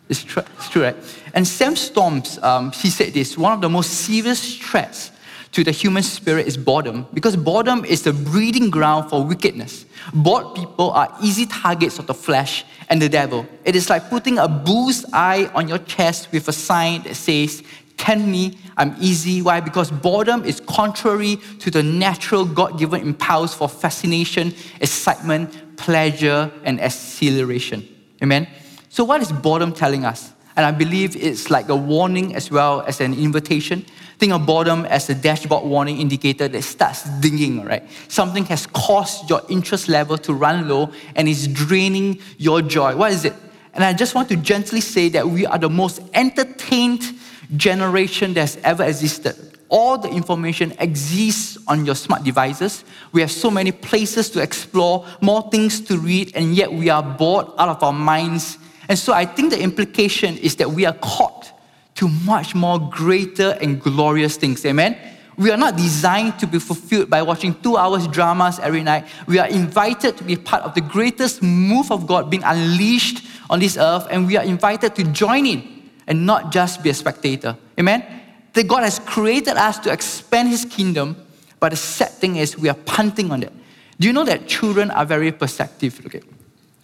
It's 0.08 0.22
true, 0.22 0.42
it's 0.56 0.68
true 0.70 0.82
right? 0.82 0.96
And 1.34 1.46
Sam 1.46 1.76
Storms, 1.76 2.38
um, 2.42 2.70
he 2.72 2.88
said 2.90 3.12
this 3.12 3.36
one 3.36 3.52
of 3.52 3.60
the 3.60 3.68
most 3.68 3.90
serious 3.90 4.56
threats 4.56 5.10
to 5.52 5.64
the 5.64 5.70
human 5.70 6.02
spirit 6.02 6.46
is 6.46 6.56
boredom, 6.56 7.06
because 7.14 7.36
boredom 7.36 7.84
is 7.84 8.02
the 8.02 8.12
breeding 8.12 8.70
ground 8.70 9.08
for 9.10 9.24
wickedness. 9.24 9.86
Bored 10.12 10.54
people 10.54 10.90
are 10.90 11.14
easy 11.22 11.46
targets 11.46 11.98
of 11.98 12.06
the 12.06 12.14
flesh 12.14 12.64
and 12.88 13.00
the 13.00 13.08
devil. 13.08 13.46
It 13.64 13.74
is 13.76 13.90
like 13.90 14.08
putting 14.10 14.38
a 14.38 14.48
bull's 14.48 15.04
eye 15.12 15.50
on 15.54 15.68
your 15.68 15.78
chest 15.78 16.30
with 16.32 16.48
a 16.48 16.52
sign 16.52 17.02
that 17.02 17.14
says, 17.14 17.62
Tempt 17.96 18.26
me, 18.26 18.58
I'm 18.76 18.94
easy. 19.00 19.40
Why? 19.40 19.60
Because 19.60 19.90
boredom 19.90 20.44
is 20.44 20.60
contrary 20.60 21.36
to 21.60 21.70
the 21.70 21.82
natural 21.82 22.44
God 22.44 22.78
given 22.78 23.00
impulse 23.00 23.54
for 23.54 23.68
fascination, 23.68 24.54
excitement, 24.80 25.76
pleasure, 25.76 26.50
and 26.64 26.78
exhilaration. 26.78 27.88
Amen? 28.22 28.48
So, 28.90 29.04
what 29.04 29.22
is 29.22 29.32
boredom 29.32 29.72
telling 29.72 30.04
us? 30.04 30.32
And 30.56 30.64
I 30.64 30.70
believe 30.70 31.16
it's 31.16 31.50
like 31.50 31.68
a 31.68 31.76
warning 31.76 32.34
as 32.34 32.50
well 32.50 32.82
as 32.82 33.00
an 33.00 33.12
invitation. 33.12 33.84
Think 34.18 34.32
of 34.32 34.46
boredom 34.46 34.86
as 34.86 35.10
a 35.10 35.14
dashboard 35.14 35.64
warning 35.64 36.00
indicator 36.00 36.48
that 36.48 36.62
starts 36.62 37.04
dinging, 37.20 37.64
right? 37.64 37.82
Something 38.08 38.46
has 38.46 38.66
caused 38.66 39.28
your 39.28 39.42
interest 39.50 39.88
level 39.88 40.16
to 40.18 40.32
run 40.32 40.68
low 40.68 40.90
and 41.14 41.28
is 41.28 41.46
draining 41.48 42.20
your 42.38 42.62
joy. 42.62 42.96
What 42.96 43.12
is 43.12 43.26
it? 43.26 43.34
And 43.74 43.84
I 43.84 43.92
just 43.92 44.14
want 44.14 44.30
to 44.30 44.36
gently 44.36 44.80
say 44.80 45.10
that 45.10 45.28
we 45.28 45.44
are 45.44 45.58
the 45.58 45.68
most 45.68 46.00
entertained 46.14 47.02
generation 47.56 48.32
that's 48.32 48.56
ever 48.64 48.84
existed. 48.84 49.58
All 49.68 49.98
the 49.98 50.08
information 50.08 50.72
exists 50.78 51.58
on 51.66 51.84
your 51.84 51.94
smart 51.94 52.24
devices. 52.24 52.84
We 53.12 53.20
have 53.20 53.30
so 53.30 53.50
many 53.50 53.72
places 53.72 54.30
to 54.30 54.40
explore, 54.40 55.04
more 55.20 55.50
things 55.50 55.80
to 55.82 55.98
read, 55.98 56.34
and 56.34 56.54
yet 56.54 56.72
we 56.72 56.88
are 56.88 57.02
bored 57.02 57.48
out 57.58 57.68
of 57.68 57.82
our 57.82 57.92
minds. 57.92 58.56
And 58.88 58.98
so 58.98 59.12
I 59.12 59.26
think 59.26 59.50
the 59.50 59.60
implication 59.60 60.38
is 60.38 60.56
that 60.56 60.70
we 60.70 60.86
are 60.86 60.94
caught 60.94 61.52
to 61.96 62.08
much 62.08 62.54
more 62.54 62.78
greater 62.78 63.56
and 63.60 63.80
glorious 63.80 64.36
things. 64.36 64.64
Amen? 64.64 64.96
We 65.36 65.50
are 65.50 65.56
not 65.56 65.76
designed 65.76 66.38
to 66.38 66.46
be 66.46 66.58
fulfilled 66.58 67.10
by 67.10 67.20
watching 67.20 67.54
two 67.60 67.76
hours 67.76 68.06
dramas 68.08 68.58
every 68.58 68.82
night. 68.82 69.06
We 69.26 69.38
are 69.38 69.48
invited 69.48 70.16
to 70.16 70.24
be 70.24 70.36
part 70.36 70.62
of 70.62 70.74
the 70.74 70.80
greatest 70.80 71.42
move 71.42 71.92
of 71.92 72.06
God 72.06 72.30
being 72.30 72.42
unleashed 72.42 73.26
on 73.50 73.60
this 73.60 73.76
earth, 73.76 74.06
and 74.10 74.26
we 74.26 74.36
are 74.38 74.44
invited 74.44 74.94
to 74.94 75.04
join 75.04 75.44
in 75.44 75.90
and 76.06 76.24
not 76.24 76.52
just 76.52 76.82
be 76.82 76.90
a 76.90 76.94
spectator. 76.94 77.56
Amen? 77.78 78.04
That 78.54 78.66
God 78.66 78.82
has 78.82 78.98
created 78.98 79.56
us 79.56 79.78
to 79.80 79.92
expand 79.92 80.48
His 80.48 80.64
kingdom, 80.64 81.16
but 81.60 81.70
the 81.70 81.76
sad 81.76 82.12
thing 82.12 82.36
is 82.36 82.56
we 82.56 82.70
are 82.70 82.74
punting 82.74 83.30
on 83.30 83.42
it. 83.42 83.52
Do 84.00 84.06
you 84.06 84.14
know 84.14 84.24
that 84.24 84.46
children 84.46 84.90
are 84.90 85.04
very 85.04 85.32
perceptive? 85.32 86.04
Okay? 86.06 86.22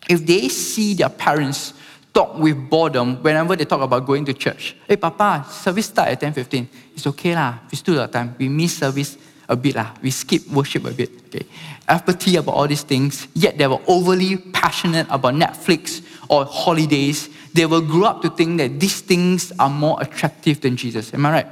If 0.08 0.26
they 0.26 0.48
see 0.48 0.94
their 0.94 1.08
parents 1.08 1.72
talk 2.12 2.38
with 2.38 2.68
boredom 2.68 3.16
whenever 3.22 3.56
they 3.56 3.64
talk 3.64 3.80
about 3.80 4.06
going 4.06 4.24
to 4.24 4.34
church. 4.34 4.76
Hey, 4.86 4.96
Papa, 4.96 5.46
service 5.48 5.86
start 5.86 6.08
at 6.08 6.20
10.15. 6.20 6.66
It's 6.94 7.06
okay 7.06 7.34
lah. 7.34 7.58
We 7.70 7.76
still 7.76 7.98
have 7.98 8.10
time. 8.10 8.34
We 8.38 8.48
miss 8.48 8.76
service 8.76 9.16
a 9.48 9.56
bit 9.56 9.76
lah. 9.76 9.92
We 10.02 10.10
skip 10.10 10.46
worship 10.48 10.84
a 10.84 10.92
bit. 10.92 11.10
Okay. 11.26 11.46
Apathy 11.88 12.36
about 12.36 12.54
all 12.54 12.68
these 12.68 12.82
things, 12.84 13.26
yet 13.34 13.58
they 13.58 13.66
were 13.66 13.80
overly 13.86 14.36
passionate 14.36 15.06
about 15.10 15.34
Netflix 15.34 16.04
or 16.28 16.44
holidays. 16.44 17.28
They 17.54 17.66
will 17.66 17.80
grow 17.80 18.04
up 18.04 18.22
to 18.22 18.30
think 18.30 18.58
that 18.58 18.78
these 18.78 19.00
things 19.00 19.52
are 19.58 19.70
more 19.70 20.00
attractive 20.00 20.60
than 20.60 20.76
Jesus. 20.76 21.12
Am 21.14 21.26
I 21.26 21.32
right? 21.32 21.46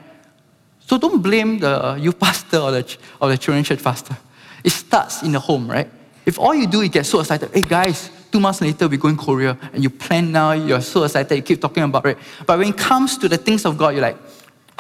So 0.87 0.99
don't 0.99 1.23
blame 1.23 1.59
the 1.59 1.97
youth 2.01 2.19
pastor 2.19 2.59
or 2.59 2.71
the, 2.71 2.97
or 3.21 3.29
the 3.29 3.39
children's 3.39 3.69
church 3.69 3.83
pastor. 3.83 4.17
It 4.63 4.71
starts 4.71 5.23
in 5.23 5.33
the 5.33 5.41
home, 5.41 5.71
right? 5.71 5.89
If 6.27 6.39
all 6.39 6.55
you 6.55 6.67
do 6.67 6.83
is 6.83 6.91
get 6.91 7.07
so 7.07 7.21
excited, 7.21 7.51
hey 7.53 7.63
guys, 7.63 8.11
two 8.31 8.41
months 8.41 8.61
later 8.61 8.89
we 8.89 8.97
go 8.97 9.09
in 9.09 9.17
Korea 9.17 9.57
and 9.73 9.83
you 9.83 9.91
plan 9.91 10.33
now, 10.33 10.53
you're 10.53 10.81
so 10.81 11.05
excited, 11.05 11.35
you 11.37 11.43
keep 11.43 11.61
talking 11.61 11.83
about 11.83 12.07
it. 12.07 12.19
But 12.47 12.59
when 12.59 12.69
it 12.69 12.79
comes 12.79 13.19
to 13.19 13.29
the 13.29 13.37
things 13.37 13.65
of 13.65 13.77
God, 13.77 13.95
you're 13.95 14.03
like, 14.03 14.17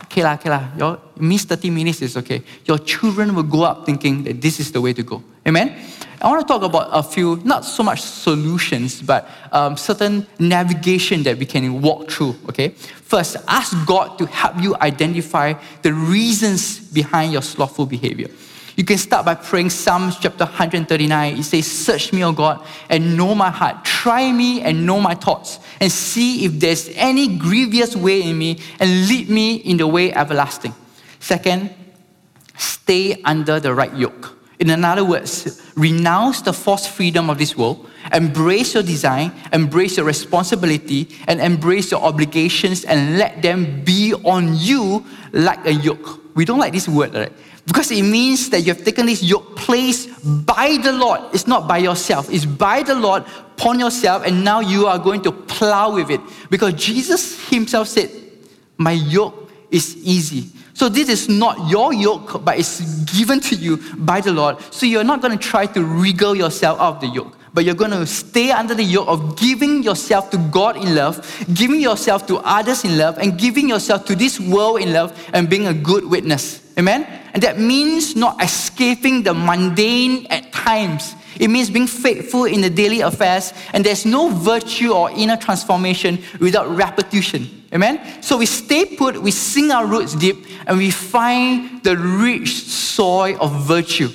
okay 0.04 0.23
lah, 0.23 0.35
okay 0.35 0.50
lah, 0.50 0.69
you 0.76 0.99
miss 1.16 1.45
30 1.45 1.71
minutes 1.71 2.02
is 2.02 2.16
okay. 2.16 2.42
Your 2.64 2.78
children 2.78 3.35
will 3.35 3.45
go 3.45 3.62
up 3.62 3.87
thinking 3.87 4.25
that 4.25 4.40
this 4.40 4.61
is 4.61 4.73
the 4.73 4.80
way 4.80 4.92
to 4.92 5.02
go. 5.02 5.23
Amen? 5.47 5.76
I 6.23 6.28
want 6.28 6.47
to 6.47 6.52
talk 6.52 6.62
about 6.62 6.90
a 6.92 7.02
few, 7.02 7.40
not 7.45 7.64
so 7.64 7.83
much 7.83 8.02
solutions, 8.02 9.00
but 9.00 9.26
um, 9.52 9.76
certain 9.78 10.26
navigation 10.38 11.23
that 11.23 11.38
we 11.38 11.47
can 11.47 11.80
walk 11.80 12.11
through, 12.11 12.37
okay? 12.50 12.69
First, 12.69 13.38
ask 13.49 13.75
God 13.87 14.19
to 14.19 14.26
help 14.26 14.61
you 14.61 14.76
identify 14.83 15.54
the 15.80 15.95
reasons 15.95 16.78
behind 16.78 17.33
your 17.33 17.40
slothful 17.40 17.87
behavior. 17.87 18.28
You 18.80 18.87
can 18.87 18.96
start 18.96 19.26
by 19.26 19.34
praying 19.34 19.68
Psalms 19.68 20.16
chapter 20.18 20.46
139. 20.46 21.37
It 21.37 21.42
says, 21.42 21.70
Search 21.70 22.14
me, 22.14 22.25
O 22.25 22.32
God, 22.32 22.66
and 22.88 23.14
know 23.14 23.34
my 23.34 23.50
heart. 23.50 23.84
Try 23.84 24.32
me 24.32 24.62
and 24.62 24.87
know 24.87 24.99
my 24.99 25.14
thoughts, 25.14 25.58
and 25.82 25.92
see 25.92 26.46
if 26.46 26.52
there's 26.52 26.88
any 26.94 27.37
grievous 27.37 27.94
way 27.94 28.22
in 28.22 28.38
me, 28.38 28.58
and 28.80 29.06
lead 29.06 29.28
me 29.28 29.56
in 29.56 29.76
the 29.76 29.87
way 29.87 30.14
everlasting. 30.14 30.75
Second, 31.18 31.75
stay 32.56 33.20
under 33.22 33.60
the 33.60 33.75
right 33.75 33.94
yoke. 33.94 34.38
In 34.58 34.82
other 34.82 35.04
words, 35.04 35.60
renounce 35.76 36.40
the 36.40 36.54
false 36.54 36.87
freedom 36.87 37.28
of 37.28 37.37
this 37.37 37.54
world, 37.54 37.87
embrace 38.14 38.72
your 38.72 38.82
design, 38.82 39.30
embrace 39.52 39.99
your 39.99 40.06
responsibility, 40.06 41.06
and 41.28 41.38
embrace 41.38 41.90
your 41.90 42.00
obligations, 42.00 42.87
and 42.87 43.18
let 43.18 43.42
them 43.42 43.84
be 43.84 44.14
on 44.25 44.56
you 44.56 45.04
like 45.32 45.66
a 45.66 45.75
yoke. 45.75 46.19
We 46.34 46.44
don't 46.44 46.58
like 46.58 46.72
this 46.72 46.88
word, 46.88 47.14
right? 47.14 47.32
Because 47.66 47.90
it 47.90 48.02
means 48.02 48.50
that 48.50 48.60
you 48.60 48.72
have 48.72 48.84
taken 48.84 49.06
this 49.06 49.22
yoke 49.22 49.56
placed 49.56 50.08
by 50.46 50.78
the 50.82 50.92
Lord. 50.92 51.20
It's 51.32 51.46
not 51.46 51.68
by 51.68 51.78
yourself, 51.78 52.30
it's 52.30 52.44
by 52.44 52.82
the 52.82 52.94
Lord 52.94 53.25
upon 53.56 53.78
yourself, 53.78 54.25
and 54.26 54.44
now 54.44 54.60
you 54.60 54.87
are 54.87 54.99
going 54.99 55.22
to 55.22 55.32
plow 55.32 55.94
with 55.94 56.10
it. 56.10 56.20
Because 56.50 56.75
Jesus 56.75 57.49
Himself 57.49 57.88
said, 57.88 58.10
My 58.76 58.92
yoke 58.92 59.50
is 59.70 59.96
easy. 59.99 60.50
So 60.75 60.88
this 60.88 61.08
is 61.08 61.28
not 61.28 61.68
your 61.68 61.92
yoke, 61.92 62.42
but 62.44 62.58
it's 62.58 62.80
given 63.04 63.40
to 63.40 63.54
you 63.54 63.76
by 63.99 64.20
the 64.20 64.32
Lord. 64.32 64.60
So 64.72 64.87
you're 64.87 65.04
not 65.04 65.20
going 65.20 65.37
to 65.37 65.49
try 65.49 65.66
to 65.66 65.84
wriggle 65.84 66.34
yourself 66.34 66.80
out 66.80 66.94
of 66.94 67.00
the 67.00 67.08
yoke 67.08 67.37
but 67.52 67.64
you're 67.64 67.75
going 67.75 67.90
to 67.90 68.07
stay 68.07 68.50
under 68.50 68.75
the 68.75 68.83
yoke 68.83 69.09
of 69.09 69.38
giving 69.38 69.83
yourself 69.83 70.30
to 70.30 70.38
God 70.50 70.76
in 70.76 70.95
love, 70.95 71.45
giving 71.54 71.80
yourself 71.80 72.26
to 72.28 72.38
others 72.38 72.85
in 72.85 72.97
love, 72.97 73.19
and 73.19 73.38
giving 73.38 73.69
yourself 73.69 74.04
to 74.07 74.14
this 74.14 74.38
world 74.38 74.80
in 74.80 74.92
love, 74.92 75.12
and 75.33 75.49
being 75.49 75.66
a 75.66 75.75
good 75.75 76.04
witness. 76.04 76.61
Amen? 76.78 77.07
And 77.35 77.42
that 77.42 77.59
means 77.59 78.16
not 78.16 78.42
escaping 78.42 79.23
the 79.23 79.35
mundane 79.35 80.26
at 80.30 80.52
times. 80.52 81.14
It 81.38 81.49
means 81.49 81.71
being 81.71 81.87
faithful 81.87 82.45
in 82.45 82.61
the 82.61 82.71
daily 82.71 83.00
affairs, 83.00 83.52
and 83.73 83.85
there's 83.85 84.04
no 84.04 84.28
virtue 84.28 84.92
or 84.92 85.11
inner 85.11 85.37
transformation 85.37 86.19
without 86.40 86.69
repetition. 86.69 87.64
Amen? 87.73 88.23
So 88.23 88.37
we 88.37 88.47
stay 88.47 88.97
put, 88.97 89.21
we 89.21 89.30
sink 89.30 89.73
our 89.73 89.87
roots 89.87 90.14
deep, 90.14 90.47
and 90.66 90.76
we 90.76 90.90
find 90.90 91.83
the 91.83 91.97
rich 91.97 92.64
soil 92.64 93.37
of 93.40 93.52
virtue. 93.62 94.11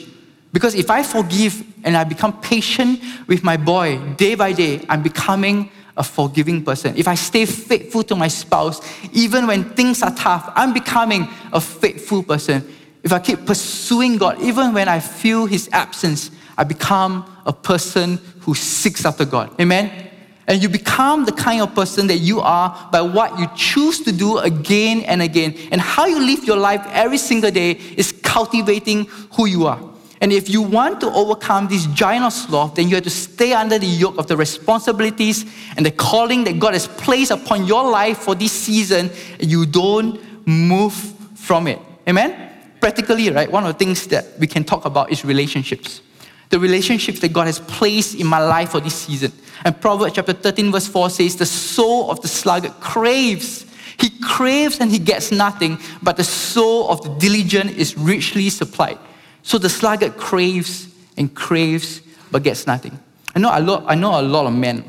Because 0.56 0.74
if 0.74 0.90
I 0.90 1.04
forgive 1.04 1.62
and 1.84 1.98
I 1.98 2.06
become 2.06 2.40
patient 2.40 3.02
with 3.28 3.44
my 3.44 3.58
boy 3.58 4.00
day 4.16 4.36
by 4.36 4.54
day, 4.54 4.86
I'm 4.88 5.04
becoming 5.04 5.70
a 5.98 6.04
forgiving 6.04 6.64
person. 6.64 6.96
If 6.96 7.10
I 7.10 7.16
stay 7.16 7.46
faithful 7.46 8.04
to 8.04 8.16
my 8.16 8.30
spouse, 8.30 8.80
even 9.12 9.48
when 9.48 9.66
things 9.72 10.02
are 10.02 10.16
tough, 10.16 10.50
I'm 10.56 10.72
becoming 10.72 11.28
a 11.52 11.60
faithful 11.60 12.24
person. 12.24 12.64
If 13.04 13.12
I 13.12 13.20
keep 13.20 13.46
pursuing 13.46 14.16
God, 14.16 14.42
even 14.42 14.74
when 14.74 14.88
I 14.88 15.02
feel 15.02 15.46
His 15.46 15.68
absence, 15.74 16.32
I 16.58 16.64
become 16.64 17.30
a 17.46 17.52
person 17.52 18.18
who 18.40 18.56
seeks 18.56 19.06
after 19.06 19.26
God. 19.26 19.60
Amen? 19.60 20.10
And 20.48 20.64
you 20.64 20.70
become 20.70 21.26
the 21.26 21.34
kind 21.34 21.64
of 21.64 21.76
person 21.76 22.08
that 22.08 22.20
you 22.20 22.40
are 22.40 22.90
by 22.94 23.02
what 23.02 23.38
you 23.38 23.50
choose 23.58 24.00
to 24.04 24.12
do 24.14 24.38
again 24.38 25.02
and 25.02 25.22
again. 25.22 25.54
And 25.74 25.82
how 25.82 26.06
you 26.06 26.18
live 26.18 26.46
your 26.46 26.56
life 26.56 26.88
every 26.92 27.18
single 27.18 27.52
day 27.52 27.72
is 27.72 28.14
cultivating 28.14 29.08
who 29.34 29.48
you 29.48 29.66
are. 29.66 29.95
And 30.22 30.32
if 30.32 30.50
you 30.50 30.62
want 30.62 31.02
to 31.02 31.12
overcome 31.12 31.68
this 31.68 31.86
giant 31.88 32.24
of 32.24 32.34
sloth, 32.34 32.76
then 32.76 32.88
you 32.88 32.96
have 32.96 33.04
to 33.04 33.10
stay 33.10 33.54
under 33.54 33.78
the 33.78 33.86
yoke 33.86 34.18
of 34.18 34.28
the 34.28 34.38
responsibilities 34.38 35.46
and 35.76 35.86
the 35.86 35.92
calling 35.92 36.46
that 36.46 36.58
God 36.58 36.74
has 36.74 36.88
placed 36.88 37.32
upon 37.32 37.66
your 37.66 37.90
life 37.90 38.20
for 38.20 38.34
this 38.34 38.52
season. 38.52 39.12
You 39.40 39.66
don't 39.66 40.20
move 40.48 40.94
from 41.36 41.68
it. 41.68 41.80
Amen? 42.08 42.50
Practically, 42.80 43.30
right? 43.30 43.52
One 43.52 43.66
of 43.66 43.74
the 43.74 43.78
things 43.78 44.08
that 44.08 44.40
we 44.40 44.48
can 44.48 44.64
talk 44.64 44.86
about 44.86 45.12
is 45.12 45.26
relationships. 45.26 46.02
The 46.50 46.60
relationships 46.60 47.20
that 47.20 47.34
God 47.34 47.48
has 47.48 47.60
placed 47.60 48.16
in 48.16 48.28
my 48.28 48.40
life 48.40 48.70
for 48.70 48.80
this 48.80 48.96
season. 48.96 49.32
And 49.66 49.80
Proverbs 49.82 50.14
chapter 50.14 50.34
13, 50.34 50.72
verse 50.72 50.88
4 50.88 51.10
says, 51.10 51.36
The 51.36 51.46
soul 51.46 52.12
of 52.12 52.22
the 52.22 52.28
sluggard 52.28 52.74
craves. 52.80 53.66
He 54.00 54.12
craves 54.22 54.80
and 54.80 54.92
he 54.92 55.00
gets 55.00 55.32
nothing, 55.32 55.80
but 56.04 56.18
the 56.18 56.24
soul 56.24 56.90
of 56.90 57.02
the 57.02 57.10
diligent 57.16 57.72
is 57.72 57.98
richly 57.98 58.50
supplied. 58.50 59.00
So 59.46 59.60
the 59.60 59.70
sluggard 59.70 60.18
craves 60.18 60.88
and 61.16 61.34
craves 61.34 62.02
but 62.32 62.42
gets 62.42 62.66
nothing. 62.66 62.98
I 63.36 63.40
know 63.40 63.52
a 63.54 63.62
lot, 63.62 63.84
I 63.86 63.94
know 63.94 64.20
a 64.20 64.24
lot 64.24 64.48
of 64.48 64.54
men. 64.54 64.84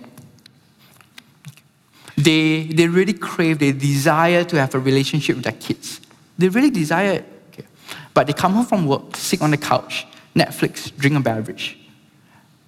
They, 2.16 2.64
they 2.64 2.88
really 2.88 3.12
crave, 3.12 3.58
they 3.58 3.72
desire 3.72 4.44
to 4.44 4.58
have 4.58 4.74
a 4.74 4.78
relationship 4.78 5.36
with 5.36 5.44
their 5.44 5.52
kids. 5.52 6.00
They 6.38 6.48
really 6.48 6.70
desire 6.70 7.12
it. 7.12 7.24
Okay. 7.52 7.66
But 8.14 8.28
they 8.28 8.32
come 8.32 8.54
home 8.54 8.64
from 8.64 8.86
work, 8.86 9.14
sit 9.14 9.42
on 9.42 9.50
the 9.50 9.58
couch, 9.58 10.06
Netflix, 10.34 10.90
drink 10.96 11.18
a 11.18 11.20
beverage. 11.20 11.78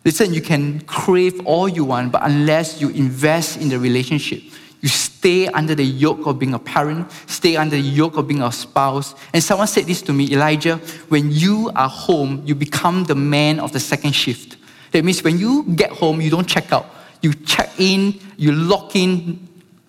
Listen, 0.05 0.35
you 0.35 0.43
can 0.43 0.83
crave 0.83 1.41
all 1.47 1.71
you 1.71 1.87
want, 1.87 2.13
but 2.13 2.21
unless 2.23 2.83
you 2.83 2.91
invest 2.91 3.59
in 3.63 3.71
the 3.71 3.79
relationship, 3.79 4.43
you 4.81 4.89
stay 4.89 5.49
under 5.49 5.75
the 5.75 5.85
yoke 5.85 6.27
of 6.27 6.39
being 6.39 6.55
a 6.55 6.59
parent, 6.59 7.11
stay 7.27 7.57
under 7.57 7.77
the 7.77 7.83
yoke 7.83 8.17
of 8.17 8.29
being 8.29 8.43
a 8.43 8.53
spouse. 8.53 9.15
And 9.33 9.43
someone 9.43 9.67
said 9.67 9.87
this 9.87 10.03
to 10.03 10.13
me 10.13 10.33
Elijah, 10.33 10.77
when 11.09 11.31
you 11.31 11.71
are 11.75 11.89
home, 11.89 12.43
you 12.45 12.55
become 12.55 13.05
the 13.05 13.15
man 13.15 13.59
of 13.59 13.73
the 13.73 13.81
second 13.81 14.13
shift. 14.13 14.57
That 14.93 15.05
means 15.05 15.23
when 15.23 15.39
you 15.39 15.65
get 15.75 15.91
home, 15.91 16.21
you 16.21 16.31
don't 16.31 16.49
check 16.49 16.73
out. 16.73 16.87
You 17.21 17.35
check 17.35 17.71
in, 17.79 18.21
you 18.37 18.53
lock 18.53 18.95
in 18.95 19.49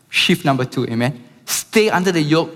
shift 0.09 0.43
number 0.43 0.65
two, 0.65 0.85
amen? 0.87 1.23
Stay 1.45 1.89
under 1.89 2.11
the 2.11 2.21
yoke 2.21 2.51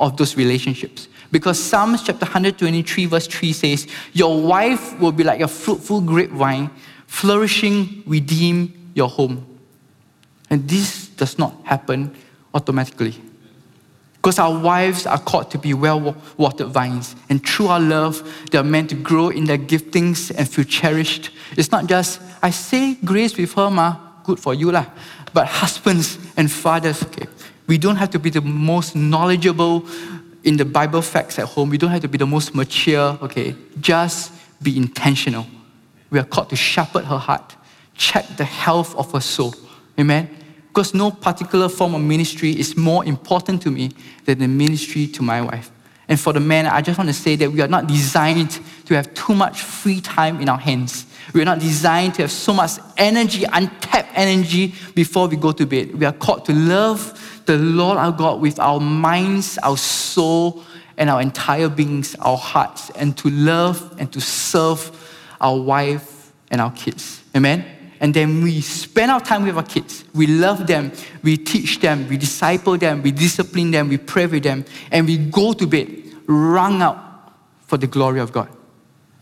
of 0.00 0.16
those 0.16 0.36
relationships. 0.36 1.08
Because 1.30 1.58
Psalms 1.58 2.02
chapter 2.02 2.24
123, 2.24 3.06
verse 3.06 3.26
3 3.26 3.52
says, 3.52 3.86
Your 4.12 4.40
wife 4.40 4.98
will 4.98 5.12
be 5.12 5.24
like 5.24 5.40
a 5.40 5.48
fruitful 5.48 6.00
grapevine, 6.00 6.70
flourishing, 7.06 8.02
redeem 8.06 8.90
your 8.94 9.08
home. 9.08 9.53
And 10.54 10.68
this 10.68 11.08
does 11.08 11.36
not 11.36 11.52
happen 11.64 12.14
automatically. 12.54 13.20
Because 14.14 14.38
our 14.38 14.56
wives 14.56 15.04
are 15.04 15.18
called 15.18 15.50
to 15.50 15.58
be 15.58 15.74
well 15.74 16.14
watered 16.36 16.68
vines. 16.68 17.16
And 17.28 17.44
through 17.44 17.66
our 17.66 17.80
love, 17.80 18.22
they 18.52 18.58
are 18.58 18.62
meant 18.62 18.90
to 18.90 18.94
grow 18.94 19.30
in 19.30 19.46
their 19.46 19.58
giftings 19.58 20.32
and 20.32 20.48
feel 20.48 20.64
cherished. 20.64 21.30
It's 21.56 21.72
not 21.72 21.86
just, 21.86 22.20
I 22.40 22.50
say 22.50 22.94
grace 23.04 23.36
with 23.36 23.52
her, 23.54 23.68
ma, 23.68 23.96
good 24.22 24.38
for 24.38 24.54
you, 24.54 24.70
lah. 24.70 24.86
But 25.32 25.48
husbands 25.48 26.20
and 26.36 26.48
fathers, 26.48 27.02
okay, 27.02 27.26
we 27.66 27.76
don't 27.76 27.96
have 27.96 28.10
to 28.10 28.20
be 28.20 28.30
the 28.30 28.40
most 28.40 28.94
knowledgeable 28.94 29.84
in 30.44 30.56
the 30.56 30.64
Bible 30.64 31.02
facts 31.02 31.40
at 31.40 31.46
home. 31.46 31.68
We 31.68 31.78
don't 31.78 31.90
have 31.90 32.02
to 32.02 32.08
be 32.08 32.18
the 32.18 32.26
most 32.26 32.54
mature, 32.54 33.18
okay? 33.22 33.56
Just 33.80 34.30
be 34.62 34.76
intentional. 34.76 35.48
We 36.10 36.20
are 36.20 36.24
called 36.24 36.50
to 36.50 36.56
shepherd 36.56 37.06
her 37.06 37.18
heart, 37.18 37.56
check 37.96 38.36
the 38.36 38.44
health 38.44 38.94
of 38.94 39.10
her 39.10 39.20
soul. 39.20 39.52
Amen? 39.98 40.28
Because 40.74 40.92
no 40.92 41.12
particular 41.12 41.68
form 41.68 41.94
of 41.94 42.00
ministry 42.00 42.50
is 42.50 42.76
more 42.76 43.04
important 43.04 43.62
to 43.62 43.70
me 43.70 43.92
than 44.24 44.40
the 44.40 44.48
ministry 44.48 45.06
to 45.06 45.22
my 45.22 45.40
wife. 45.40 45.70
And 46.08 46.18
for 46.18 46.32
the 46.32 46.40
men, 46.40 46.66
I 46.66 46.82
just 46.82 46.98
want 46.98 47.08
to 47.08 47.14
say 47.14 47.36
that 47.36 47.52
we 47.52 47.60
are 47.60 47.68
not 47.68 47.86
designed 47.86 48.58
to 48.86 48.94
have 48.94 49.14
too 49.14 49.36
much 49.36 49.62
free 49.62 50.00
time 50.00 50.40
in 50.40 50.48
our 50.48 50.58
hands. 50.58 51.06
We 51.32 51.42
are 51.42 51.44
not 51.44 51.60
designed 51.60 52.14
to 52.14 52.22
have 52.22 52.32
so 52.32 52.52
much 52.52 52.72
energy, 52.96 53.44
untapped 53.44 54.08
energy 54.16 54.74
before 54.96 55.28
we 55.28 55.36
go 55.36 55.52
to 55.52 55.64
bed. 55.64 55.94
We 55.94 56.06
are 56.06 56.12
called 56.12 56.44
to 56.46 56.52
love 56.52 57.42
the 57.46 57.56
Lord 57.56 57.96
our 57.96 58.10
God 58.10 58.40
with 58.40 58.58
our 58.58 58.80
minds, 58.80 59.58
our 59.58 59.76
soul, 59.76 60.64
and 60.96 61.08
our 61.08 61.22
entire 61.22 61.68
beings, 61.68 62.16
our 62.16 62.36
hearts, 62.36 62.90
and 62.90 63.16
to 63.18 63.30
love 63.30 63.94
and 64.00 64.12
to 64.12 64.20
serve 64.20 64.90
our 65.40 65.56
wife 65.56 66.32
and 66.50 66.60
our 66.60 66.72
kids. 66.72 67.22
Amen? 67.36 67.73
And 68.04 68.12
then 68.12 68.42
we 68.42 68.60
spend 68.60 69.10
our 69.10 69.18
time 69.18 69.44
with 69.44 69.56
our 69.56 69.62
kids. 69.62 70.04
We 70.14 70.26
love 70.26 70.66
them, 70.66 70.92
we 71.22 71.38
teach 71.38 71.80
them, 71.80 72.06
we 72.06 72.18
disciple 72.18 72.76
them, 72.76 73.00
we 73.00 73.12
discipline 73.12 73.70
them, 73.70 73.88
we 73.88 73.96
pray 73.96 74.26
with 74.26 74.42
them, 74.42 74.66
and 74.90 75.06
we 75.06 75.16
go 75.16 75.54
to 75.54 75.66
bed 75.66 75.88
wrung 76.26 76.82
out 76.82 77.32
for 77.62 77.78
the 77.78 77.86
glory 77.86 78.20
of 78.20 78.30
God. 78.30 78.50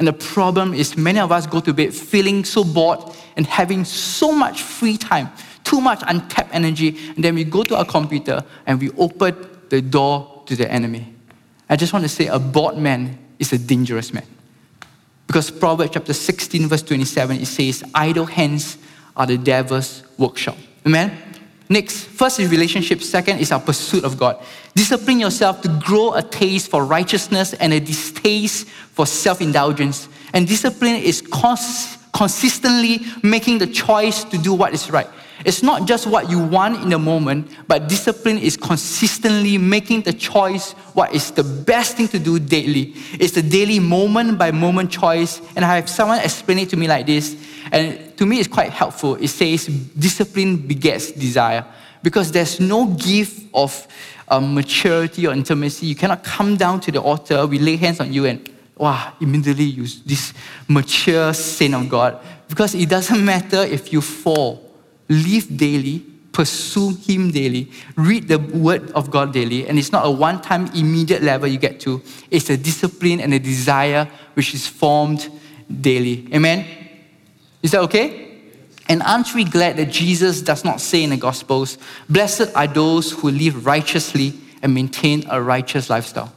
And 0.00 0.08
the 0.08 0.12
problem 0.12 0.74
is, 0.74 0.96
many 0.96 1.20
of 1.20 1.30
us 1.30 1.46
go 1.46 1.60
to 1.60 1.72
bed 1.72 1.94
feeling 1.94 2.44
so 2.44 2.64
bored 2.64 2.98
and 3.36 3.46
having 3.46 3.84
so 3.84 4.32
much 4.32 4.62
free 4.62 4.96
time, 4.96 5.30
too 5.62 5.80
much 5.80 6.02
untapped 6.08 6.52
energy, 6.52 6.98
and 7.14 7.22
then 7.22 7.36
we 7.36 7.44
go 7.44 7.62
to 7.62 7.76
our 7.76 7.84
computer 7.84 8.42
and 8.66 8.80
we 8.80 8.90
open 8.98 9.36
the 9.68 9.80
door 9.80 10.42
to 10.46 10.56
the 10.56 10.68
enemy. 10.68 11.14
I 11.68 11.76
just 11.76 11.92
want 11.92 12.04
to 12.04 12.08
say 12.08 12.26
a 12.26 12.40
bored 12.40 12.78
man 12.78 13.16
is 13.38 13.52
a 13.52 13.58
dangerous 13.58 14.12
man. 14.12 14.26
Because 15.32 15.50
Proverbs 15.50 15.92
chapter 15.94 16.12
16, 16.12 16.68
verse 16.68 16.82
27, 16.82 17.38
it 17.38 17.46
says, 17.46 17.82
Idle 17.94 18.26
hands 18.26 18.76
are 19.16 19.24
the 19.24 19.38
devil's 19.38 20.02
workshop. 20.18 20.58
Amen? 20.84 21.10
Next, 21.70 22.04
first 22.04 22.38
is 22.38 22.50
relationship, 22.50 23.00
second 23.00 23.38
is 23.38 23.50
our 23.50 23.58
pursuit 23.58 24.04
of 24.04 24.18
God. 24.18 24.44
Discipline 24.74 25.20
yourself 25.20 25.62
to 25.62 25.68
grow 25.82 26.12
a 26.12 26.22
taste 26.22 26.68
for 26.68 26.84
righteousness 26.84 27.54
and 27.54 27.72
a 27.72 27.80
distaste 27.80 28.68
for 28.68 29.06
self 29.06 29.40
indulgence. 29.40 30.06
And 30.34 30.46
discipline 30.46 30.96
is 30.96 31.22
cons- 31.22 31.96
consistently 32.12 33.00
making 33.22 33.56
the 33.56 33.68
choice 33.68 34.24
to 34.24 34.36
do 34.36 34.52
what 34.52 34.74
is 34.74 34.90
right. 34.90 35.08
It's 35.44 35.62
not 35.62 35.86
just 35.86 36.06
what 36.06 36.30
you 36.30 36.38
want 36.38 36.82
in 36.82 36.90
the 36.90 36.98
moment, 36.98 37.50
but 37.66 37.88
discipline 37.88 38.38
is 38.38 38.56
consistently 38.56 39.58
making 39.58 40.02
the 40.02 40.12
choice 40.12 40.72
what 40.94 41.12
is 41.12 41.30
the 41.30 41.42
best 41.42 41.96
thing 41.96 42.08
to 42.08 42.18
do 42.18 42.38
daily. 42.38 42.94
It's 43.14 43.32
the 43.32 43.42
daily 43.42 43.78
moment 43.78 44.38
by 44.38 44.52
moment 44.52 44.90
choice. 44.90 45.40
And 45.56 45.64
I 45.64 45.76
have 45.76 45.88
someone 45.88 46.20
explain 46.20 46.58
it 46.58 46.70
to 46.70 46.76
me 46.76 46.86
like 46.86 47.06
this. 47.06 47.36
And 47.72 48.16
to 48.18 48.26
me, 48.26 48.38
it's 48.38 48.48
quite 48.48 48.70
helpful. 48.70 49.16
It 49.16 49.28
says, 49.28 49.66
discipline 49.66 50.56
begets 50.56 51.12
desire. 51.12 51.64
Because 52.02 52.32
there's 52.32 52.60
no 52.60 52.86
gift 52.86 53.46
of 53.54 53.86
um, 54.28 54.54
maturity 54.54 55.26
or 55.26 55.32
intimacy. 55.32 55.86
You 55.86 55.94
cannot 55.94 56.24
come 56.24 56.56
down 56.56 56.80
to 56.80 56.92
the 56.92 57.00
altar, 57.00 57.46
we 57.46 57.58
lay 57.58 57.76
hands 57.76 58.00
on 58.00 58.12
you, 58.12 58.24
and 58.24 58.48
wow, 58.76 59.12
immediately 59.20 59.64
you 59.64 59.86
this 60.04 60.32
mature 60.66 61.32
saint 61.32 61.74
of 61.74 61.88
God. 61.88 62.18
Because 62.48 62.74
it 62.74 62.88
doesn't 62.88 63.24
matter 63.24 63.62
if 63.62 63.92
you 63.92 64.00
fall 64.00 64.71
live 65.12 65.56
daily, 65.56 66.04
pursue 66.32 66.94
Him 66.96 67.30
daily, 67.30 67.70
read 67.96 68.28
the 68.28 68.38
Word 68.38 68.90
of 68.92 69.10
God 69.10 69.32
daily, 69.32 69.68
and 69.68 69.78
it's 69.78 69.92
not 69.92 70.06
a 70.06 70.10
one 70.10 70.40
time 70.40 70.66
immediate 70.74 71.22
level 71.22 71.48
you 71.48 71.58
get 71.58 71.80
to, 71.80 72.02
it's 72.30 72.50
a 72.50 72.56
discipline 72.56 73.20
and 73.20 73.34
a 73.34 73.38
desire 73.38 74.08
which 74.34 74.54
is 74.54 74.66
formed 74.66 75.28
daily. 75.80 76.28
Amen? 76.34 76.66
Is 77.62 77.72
that 77.72 77.80
okay? 77.82 78.30
And 78.88 79.02
aren't 79.02 79.34
we 79.34 79.44
glad 79.44 79.76
that 79.76 79.90
Jesus 79.90 80.42
does 80.42 80.64
not 80.64 80.80
say 80.80 81.04
in 81.04 81.10
the 81.10 81.16
Gospels, 81.16 81.78
Blessed 82.08 82.54
are 82.54 82.66
those 82.66 83.12
who 83.12 83.30
live 83.30 83.64
righteously 83.64 84.34
and 84.62 84.74
maintain 84.74 85.24
a 85.30 85.40
righteous 85.40 85.88
lifestyle? 85.88 86.32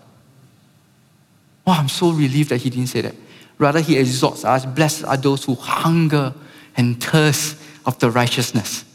Oh, 1.66 1.72
I'm 1.72 1.90
so 1.90 2.12
relieved 2.12 2.50
that 2.50 2.62
he 2.62 2.70
didn't 2.70 2.88
say 2.88 3.02
that. 3.02 3.16
Rather, 3.58 3.80
he 3.80 3.98
exhorts 3.98 4.46
us, 4.46 4.66
Blessed 4.66 5.06
are 5.06 5.18
those 5.18 5.46
who 5.46 5.56
hunger 5.56 6.34
and 6.78 7.02
thirst 7.02 7.58
of 7.86 8.00
the 8.00 8.12
righteousness. 8.12 8.86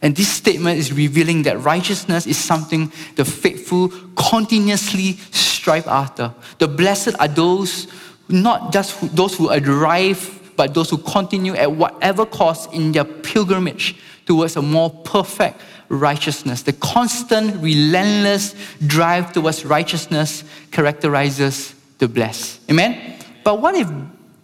And 0.00 0.14
this 0.14 0.28
statement 0.28 0.78
is 0.78 0.92
revealing 0.92 1.42
that 1.42 1.60
righteousness 1.60 2.26
is 2.26 2.36
something 2.36 2.92
the 3.16 3.24
faithful 3.24 3.88
continuously 4.16 5.14
strive 5.32 5.88
after. 5.88 6.32
The 6.58 6.68
blessed 6.68 7.18
are 7.18 7.28
those, 7.28 7.88
not 8.28 8.72
just 8.72 9.16
those 9.16 9.36
who 9.36 9.50
arrive, 9.50 10.52
but 10.56 10.74
those 10.74 10.90
who 10.90 10.98
continue 10.98 11.54
at 11.54 11.72
whatever 11.72 12.24
cost 12.26 12.72
in 12.72 12.92
their 12.92 13.04
pilgrimage 13.04 13.96
towards 14.26 14.56
a 14.56 14.62
more 14.62 14.90
perfect 14.90 15.60
righteousness. 15.88 16.62
The 16.62 16.74
constant, 16.74 17.60
relentless 17.62 18.54
drive 18.86 19.32
towards 19.32 19.64
righteousness 19.64 20.44
characterizes 20.70 21.74
the 21.98 22.08
blessed. 22.08 22.60
Amen? 22.70 23.18
But 23.42 23.60
what 23.60 23.74
if, 23.74 23.90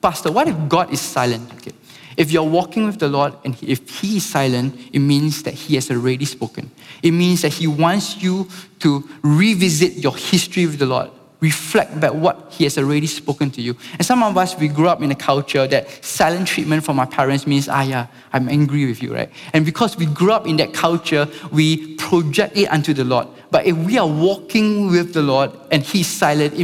Pastor, 0.00 0.32
what 0.32 0.48
if 0.48 0.68
God 0.68 0.92
is 0.92 1.00
silent? 1.00 1.52
Okay. 1.54 1.72
If 2.16 2.30
you're 2.30 2.44
walking 2.44 2.86
with 2.86 2.98
the 2.98 3.08
Lord 3.08 3.34
and 3.44 3.56
if 3.62 4.00
He 4.00 4.16
is 4.16 4.24
silent, 4.24 4.78
it 4.92 5.00
means 5.00 5.42
that 5.42 5.54
He 5.54 5.74
has 5.74 5.90
already 5.90 6.24
spoken. 6.24 6.70
It 7.02 7.10
means 7.10 7.42
that 7.42 7.52
He 7.52 7.66
wants 7.66 8.22
you 8.22 8.48
to 8.80 9.08
revisit 9.22 9.94
your 9.94 10.16
history 10.16 10.66
with 10.66 10.78
the 10.78 10.86
Lord, 10.86 11.10
reflect 11.40 12.00
back 12.00 12.14
what 12.14 12.52
He 12.52 12.64
has 12.64 12.78
already 12.78 13.06
spoken 13.06 13.50
to 13.50 13.62
you. 13.62 13.76
And 13.92 14.04
some 14.04 14.22
of 14.22 14.36
us, 14.36 14.56
we 14.56 14.68
grew 14.68 14.88
up 14.88 15.02
in 15.02 15.10
a 15.10 15.14
culture 15.14 15.66
that 15.66 16.04
silent 16.04 16.48
treatment 16.48 16.84
from 16.84 16.98
our 16.98 17.06
parents 17.06 17.46
means, 17.46 17.68
ah, 17.68 17.82
yeah, 17.82 18.06
I'm 18.32 18.48
angry 18.48 18.86
with 18.86 19.02
you, 19.02 19.14
right? 19.14 19.30
And 19.52 19.64
because 19.64 19.96
we 19.96 20.06
grew 20.06 20.32
up 20.32 20.46
in 20.46 20.56
that 20.56 20.72
culture, 20.72 21.28
we 21.52 21.96
project 21.96 22.56
it 22.56 22.66
unto 22.66 22.94
the 22.94 23.04
Lord. 23.04 23.28
But 23.50 23.66
if 23.66 23.76
we 23.76 23.98
are 23.98 24.08
walking 24.08 24.90
with 24.90 25.12
the 25.12 25.22
Lord 25.22 25.50
and 25.70 25.82
He's 25.82 26.06
silent, 26.06 26.54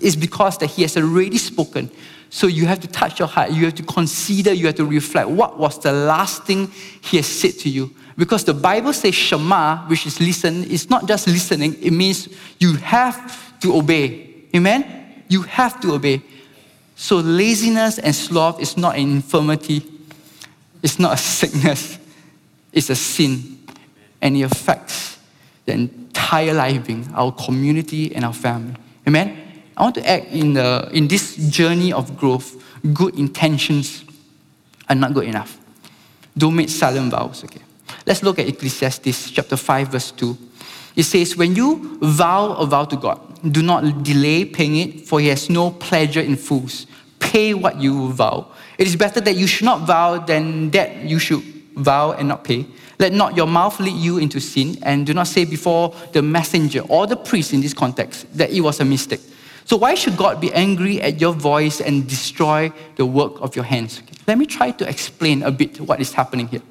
it's 0.00 0.16
because 0.16 0.58
that 0.58 0.68
He 0.68 0.82
has 0.82 0.96
already 0.96 1.38
spoken. 1.38 1.90
So 2.30 2.46
you 2.46 2.64
have 2.64 2.80
to 2.80 2.88
touch 2.88 3.18
your 3.18 3.28
heart. 3.28 3.50
You 3.50 3.66
have 3.66 3.74
to 3.74 3.82
consider, 3.82 4.54
you 4.54 4.64
have 4.66 4.76
to 4.76 4.86
reflect 4.86 5.28
what 5.28 5.58
was 5.58 5.78
the 5.78 5.92
last 5.92 6.44
thing 6.44 6.68
he 7.02 7.18
has 7.18 7.26
said 7.26 7.58
to 7.58 7.68
you. 7.68 7.94
Because 8.16 8.42
the 8.44 8.54
Bible 8.54 8.94
says 8.94 9.14
Shema, 9.14 9.86
which 9.86 10.06
is 10.06 10.18
listen, 10.18 10.64
it's 10.64 10.88
not 10.88 11.06
just 11.06 11.26
listening, 11.26 11.74
it 11.82 11.92
means 11.92 12.30
you 12.58 12.76
have 12.76 13.51
to 13.62 13.76
obey. 13.76 14.46
Amen? 14.54 15.24
You 15.28 15.42
have 15.42 15.80
to 15.80 15.94
obey. 15.94 16.22
So 16.94 17.16
laziness 17.16 17.98
and 17.98 18.14
sloth 18.14 18.60
is 18.60 18.76
not 18.76 18.96
an 18.96 19.10
infirmity, 19.10 19.82
it's 20.82 20.98
not 20.98 21.14
a 21.14 21.16
sickness, 21.16 21.98
it's 22.72 22.90
a 22.90 22.96
sin. 22.96 23.58
And 24.20 24.36
it 24.36 24.42
affects 24.42 25.18
the 25.64 25.72
entire 25.72 26.54
life 26.54 26.86
being, 26.86 27.08
our 27.14 27.32
community 27.32 28.14
and 28.14 28.24
our 28.24 28.32
family. 28.32 28.76
Amen? 29.06 29.36
I 29.76 29.82
want 29.82 29.94
to 29.96 30.08
act 30.08 30.26
in, 30.26 30.52
the, 30.52 30.88
in 30.92 31.08
this 31.08 31.36
journey 31.36 31.92
of 31.92 32.16
growth. 32.16 32.62
Good 32.92 33.18
intentions 33.18 34.04
are 34.88 34.94
not 34.94 35.14
good 35.14 35.24
enough. 35.24 35.58
Don't 36.36 36.54
make 36.54 36.68
silent 36.68 37.10
vows, 37.10 37.42
okay? 37.44 37.62
Let's 38.06 38.22
look 38.22 38.38
at 38.38 38.48
Ecclesiastes 38.48 39.30
chapter 39.30 39.56
5, 39.56 39.88
verse 39.88 40.10
2. 40.12 40.36
It 40.96 41.04
says, 41.04 41.36
When 41.36 41.54
you 41.54 41.98
vow 42.00 42.52
a 42.54 42.66
vow 42.66 42.84
to 42.84 42.96
God, 42.96 43.20
do 43.50 43.62
not 43.62 44.02
delay 44.02 44.44
paying 44.44 44.76
it, 44.76 45.06
for 45.06 45.20
he 45.20 45.28
has 45.28 45.50
no 45.50 45.70
pleasure 45.70 46.20
in 46.20 46.36
fools. 46.36 46.86
Pay 47.18 47.54
what 47.54 47.80
you 47.80 48.12
vow. 48.12 48.48
It 48.78 48.86
is 48.86 48.96
better 48.96 49.20
that 49.20 49.36
you 49.36 49.46
should 49.46 49.64
not 49.64 49.86
vow 49.86 50.18
than 50.18 50.70
that 50.70 51.04
you 51.04 51.18
should 51.18 51.42
vow 51.74 52.12
and 52.12 52.28
not 52.28 52.44
pay. 52.44 52.66
Let 52.98 53.12
not 53.12 53.36
your 53.36 53.46
mouth 53.46 53.80
lead 53.80 53.96
you 53.96 54.18
into 54.18 54.40
sin, 54.40 54.76
and 54.82 55.06
do 55.06 55.14
not 55.14 55.26
say 55.26 55.44
before 55.44 55.94
the 56.12 56.22
messenger 56.22 56.80
or 56.88 57.06
the 57.06 57.16
priest 57.16 57.52
in 57.52 57.60
this 57.60 57.74
context 57.74 58.26
that 58.36 58.50
it 58.50 58.60
was 58.60 58.80
a 58.80 58.84
mistake. 58.84 59.20
So, 59.64 59.76
why 59.76 59.94
should 59.94 60.16
God 60.16 60.40
be 60.40 60.52
angry 60.52 61.00
at 61.00 61.20
your 61.20 61.32
voice 61.32 61.80
and 61.80 62.06
destroy 62.06 62.72
the 62.96 63.06
work 63.06 63.40
of 63.40 63.56
your 63.56 63.64
hands? 63.64 64.02
Let 64.26 64.38
me 64.38 64.46
try 64.46 64.72
to 64.72 64.88
explain 64.88 65.42
a 65.42 65.50
bit 65.50 65.80
what 65.80 66.00
is 66.00 66.12
happening 66.12 66.48
here. 66.48 66.62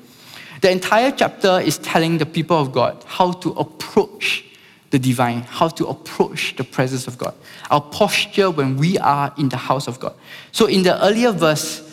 The 0.61 0.71
entire 0.71 1.11
chapter 1.11 1.59
is 1.59 1.77
telling 1.79 2.19
the 2.19 2.25
people 2.25 2.57
of 2.57 2.71
God 2.71 3.03
how 3.07 3.31
to 3.33 3.49
approach 3.51 4.45
the 4.91 4.99
divine, 4.99 5.41
how 5.41 5.69
to 5.69 5.87
approach 5.87 6.55
the 6.55 6.63
presence 6.63 7.07
of 7.07 7.17
God, 7.17 7.33
our 7.69 7.81
posture 7.81 8.51
when 8.51 8.77
we 8.77 8.97
are 8.99 9.33
in 9.37 9.49
the 9.49 9.57
house 9.57 9.87
of 9.87 9.99
God. 9.99 10.13
So, 10.51 10.67
in 10.67 10.83
the 10.83 11.03
earlier 11.03 11.31
verse, 11.31 11.87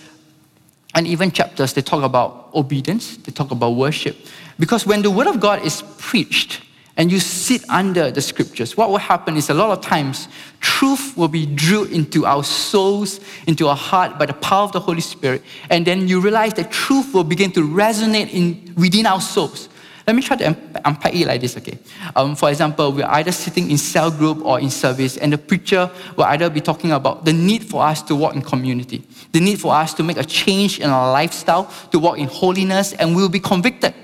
and 0.95 1.07
even 1.07 1.31
chapters, 1.31 1.73
they 1.75 1.83
talk 1.83 2.03
about 2.03 2.51
obedience, 2.55 3.17
they 3.19 3.33
talk 3.33 3.51
about 3.51 3.71
worship. 3.71 4.17
Because 4.59 4.87
when 4.87 5.03
the 5.03 5.11
word 5.11 5.29
of 5.29 5.39
God 5.39 5.65
is 5.65 5.83
preached, 5.99 6.61
and 6.99 7.13
you 7.13 7.21
sit 7.21 7.63
under 7.71 8.11
the 8.11 8.21
scriptures, 8.21 8.77
what 8.77 8.91
will 8.91 8.99
happen 8.99 9.37
is 9.37 9.51
a 9.51 9.55
lot 9.55 9.71
of 9.71 9.83
times 9.83 10.27
truth 10.61 11.17
will 11.17 11.29
be 11.29 11.47
drilled 11.47 11.91
into 11.91 12.27
our 12.27 12.43
souls, 12.43 13.21
into 13.47 13.69
our 13.69 13.77
heart 13.77 14.19
by 14.19 14.27
the 14.27 14.35
power 14.35 14.65
of 14.65 14.73
the 14.73 14.81
Holy 14.81 15.01
Spirit. 15.01 15.43
And 15.71 15.87
then 15.87 16.09
you 16.09 16.21
realize 16.21 16.55
that 16.55 16.73
truth 16.73 17.15
will 17.15 17.23
begin 17.23 17.53
to 17.53 17.61
resonate 17.61 18.31
in, 18.35 18.75
within 18.77 19.07
our 19.07 19.21
souls. 19.21 19.69
Let 20.09 20.17
me 20.17 20.23
try 20.23 20.37
to 20.39 20.57
unpack 20.85 21.15
it 21.15 21.27
like 21.27 21.41
this, 21.41 21.57
okay? 21.59 21.79
Um, 22.17 22.35
for 22.35 22.49
example, 22.49 22.91
we're 22.91 23.07
either 23.07 23.31
sitting 23.31 23.71
in 23.71 23.79
cell 23.79 24.11
group 24.11 24.45
or 24.45 24.59
in 24.59 24.71
service, 24.71 25.19
and 25.19 25.33
the 25.33 25.39
preacher 25.39 25.89
will 26.17 26.25
either 26.25 26.51
be 26.51 26.63
talking 26.63 26.91
about 26.93 27.25
the 27.25 27.33
need 27.33 27.63
for 27.63 27.85
us 27.85 28.03
to 28.05 28.17
walk 28.17 28.35
in 28.35 28.43
community, 28.43 29.05
the 29.33 29.41
need 29.41 29.61
for 29.61 29.73
us 29.73 29.95
to 29.95 30.03
make 30.03 30.17
a 30.17 30.25
change 30.25 30.81
in 30.81 30.91
our 30.91 31.13
lifestyle, 31.13 31.71
to 31.93 31.99
walk 31.99 32.19
in 32.19 32.27
holiness, 32.27 32.95
and 32.95 33.15
we'll 33.15 33.29
be 33.29 33.39
convicted 33.39 33.95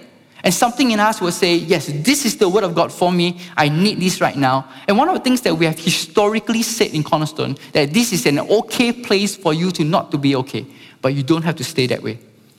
and 0.44 0.52
something 0.52 0.90
in 0.90 1.00
us 1.00 1.22
will 1.22 1.32
say, 1.32 1.56
Yes, 1.56 1.86
this 1.86 2.26
is 2.26 2.36
the 2.36 2.48
word 2.48 2.64
of 2.64 2.74
God 2.74 2.92
for 2.92 3.10
me. 3.10 3.40
I 3.56 3.70
need 3.70 3.98
this 3.98 4.20
right 4.20 4.36
now. 4.36 4.68
And 4.86 4.98
one 4.98 5.08
of 5.08 5.14
the 5.14 5.20
things 5.20 5.40
that 5.40 5.54
we 5.54 5.64
have 5.64 5.78
historically 5.78 6.62
said 6.62 6.88
in 6.88 7.02
Cornerstone, 7.02 7.56
that 7.72 7.94
this 7.94 8.12
is 8.12 8.26
an 8.26 8.38
okay 8.38 8.92
place 8.92 9.34
for 9.34 9.54
you 9.54 9.70
to 9.72 9.84
not 9.84 10.10
to 10.10 10.18
be 10.18 10.36
okay, 10.36 10.66
but 11.00 11.14
you 11.14 11.22
don't 11.22 11.42
have 11.42 11.56
to 11.56 11.64
stay 11.64 11.86
that 11.86 12.02
way. 12.02 12.18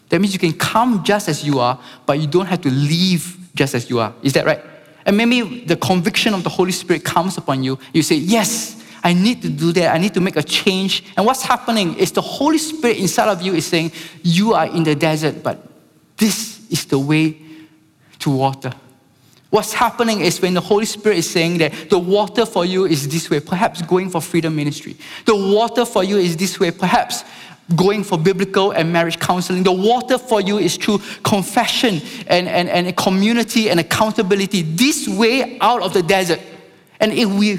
That 0.09 0.19
means 0.19 0.33
you 0.33 0.39
can 0.39 0.53
come 0.53 1.03
just 1.03 1.29
as 1.29 1.45
you 1.45 1.59
are, 1.59 1.79
but 2.07 2.19
you 2.19 2.25
don't 2.25 2.47
have 2.47 2.61
to 2.61 2.71
leave 2.71 3.37
just 3.53 3.75
as 3.75 3.87
you 3.87 3.99
are. 3.99 4.13
Is 4.23 4.33
that 4.33 4.47
right? 4.47 4.61
And 5.05 5.15
maybe 5.15 5.63
the 5.65 5.75
conviction 5.75 6.33
of 6.33 6.43
the 6.43 6.49
Holy 6.49 6.71
Spirit 6.71 7.03
comes 7.03 7.37
upon 7.37 7.63
you. 7.63 7.77
You 7.93 8.01
say, 8.01 8.15
Yes, 8.15 8.83
I 9.03 9.13
need 9.13 9.43
to 9.43 9.49
do 9.49 9.71
that. 9.73 9.93
I 9.93 9.99
need 9.99 10.15
to 10.15 10.21
make 10.21 10.37
a 10.37 10.43
change. 10.43 11.03
And 11.15 11.23
what's 11.23 11.43
happening 11.43 11.93
is 11.99 12.11
the 12.11 12.21
Holy 12.21 12.57
Spirit 12.57 12.97
inside 12.97 13.29
of 13.29 13.43
you 13.43 13.53
is 13.53 13.67
saying, 13.67 13.91
You 14.23 14.55
are 14.55 14.65
in 14.65 14.83
the 14.83 14.95
desert, 14.95 15.43
but 15.43 15.59
this 16.17 16.67
is 16.71 16.85
the 16.85 16.97
way 16.97 17.44
to 18.25 18.31
water. 18.31 18.73
What's 19.51 19.71
happening 19.71 20.21
is 20.21 20.41
when 20.41 20.55
the 20.55 20.61
Holy 20.61 20.85
Spirit 20.85 21.19
is 21.19 21.29
saying 21.29 21.59
that 21.59 21.91
the 21.91 21.99
water 21.99 22.43
for 22.43 22.65
you 22.65 22.85
is 22.85 23.07
this 23.07 23.29
way, 23.29 23.39
perhaps 23.39 23.83
going 23.83 24.09
for 24.09 24.19
freedom 24.19 24.55
ministry. 24.55 24.95
The 25.27 25.35
water 25.35 25.85
for 25.85 26.03
you 26.03 26.17
is 26.17 26.35
this 26.35 26.59
way, 26.59 26.71
perhaps 26.71 27.23
going 27.75 28.03
for 28.03 28.17
biblical 28.17 28.71
and 28.71 28.91
marriage 28.91 29.19
counseling. 29.19 29.61
The 29.61 29.71
water 29.71 30.17
for 30.17 30.41
you 30.41 30.57
is 30.57 30.75
through 30.75 31.01
confession 31.23 32.01
and, 32.25 32.47
and, 32.47 32.67
and 32.67 32.97
community 32.97 33.69
and 33.69 33.79
accountability. 33.79 34.63
This 34.63 35.07
way 35.07 35.59
out 35.59 35.83
of 35.83 35.93
the 35.93 36.01
desert. 36.01 36.39
And 36.99 37.11
if, 37.11 37.29
we, 37.29 37.51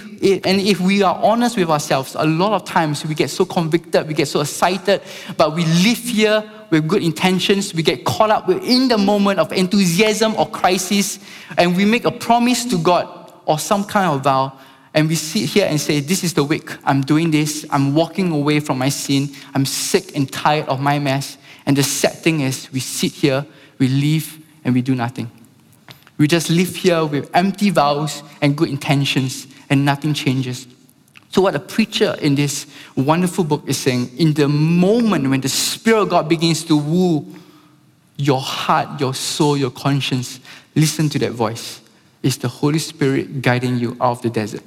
and 0.45 0.61
if 0.61 0.81
we 0.81 1.03
are 1.03 1.15
honest 1.23 1.57
with 1.57 1.69
ourselves, 1.69 2.15
a 2.15 2.25
lot 2.25 2.53
of 2.53 2.65
times 2.65 3.05
we 3.05 3.15
get 3.15 3.29
so 3.29 3.45
convicted, 3.45 4.09
we 4.09 4.15
get 4.15 4.29
so 4.29 4.41
excited, 4.41 5.03
but 5.37 5.55
we 5.55 5.65
live 5.65 5.99
here 5.99 6.51
with 6.71 6.89
good 6.89 7.03
intentions, 7.03 7.75
we 7.75 7.83
get 7.83 8.05
caught 8.05 8.31
up 8.31 8.49
in 8.49 8.89
the 8.89 8.99
moment 8.99 9.39
of 9.39 9.53
enthusiasm 9.53 10.35
or 10.37 10.49
crisis, 10.49 11.19
and 11.59 11.77
we 11.77 11.85
make 11.85 12.05
a 12.05 12.11
promise 12.11 12.65
to 12.65 12.79
God 12.79 13.33
or 13.45 13.59
some 13.59 13.85
kind 13.85 14.11
of 14.11 14.23
vow, 14.23 14.59
and 14.95 15.09
we 15.09 15.15
sit 15.15 15.51
here 15.51 15.67
and 15.69 15.79
say, 15.79 16.01
This 16.01 16.25
is 16.25 16.33
the 16.33 16.43
week. 16.43 16.71
I'm 16.83 17.03
doing 17.03 17.31
this. 17.31 17.67
I'm 17.71 17.95
walking 17.95 18.33
away 18.33 18.61
from 18.61 18.79
my 18.79 18.89
sin. 18.89 19.29
I'm 19.55 19.67
sick 19.67 20.17
and 20.17 20.31
tired 20.33 20.67
of 20.69 20.81
my 20.81 20.99
mess. 20.99 21.37
And 21.67 21.77
the 21.77 21.83
sad 21.83 22.15
thing 22.15 22.41
is, 22.41 22.73
we 22.73 22.81
sit 22.81 23.13
here, 23.13 23.45
we 23.79 23.89
live, 23.89 24.39
and 24.65 24.75
we 24.75 24.81
do 24.81 24.95
nothing. 24.95 25.31
We 26.19 26.27
just 26.27 26.49
live 26.49 26.75
here 26.75 27.05
with 27.05 27.31
empty 27.35 27.71
vows 27.71 28.23
and 28.41 28.57
good 28.57 28.69
intentions, 28.69 29.47
and 29.69 29.85
nothing 29.85 30.15
changes. 30.15 30.67
So, 31.31 31.43
what 31.43 31.53
the 31.53 31.61
preacher 31.61 32.17
in 32.21 32.35
this 32.35 32.67
wonderful 32.97 33.45
book 33.45 33.65
is 33.67 33.77
saying, 33.77 34.17
in 34.17 34.33
the 34.33 34.49
moment 34.49 35.29
when 35.29 35.41
the 35.41 35.49
Spirit 35.49 36.03
of 36.03 36.09
God 36.09 36.29
begins 36.29 36.65
to 36.65 36.77
woo 36.77 37.27
your 38.17 38.41
heart, 38.41 38.99
your 39.01 39.13
soul, 39.13 39.57
your 39.57 39.71
conscience, 39.71 40.41
listen 40.75 41.09
to 41.11 41.19
that 41.19 41.33
voice. 41.33 41.83
It's 42.23 42.39
the 42.39 42.49
Holy 42.49 42.79
Spirit 42.79 43.43
guiding 43.43 43.77
you 43.77 43.97
out 44.01 44.13
of 44.13 44.23
the 44.23 44.31
desert. 44.31 44.63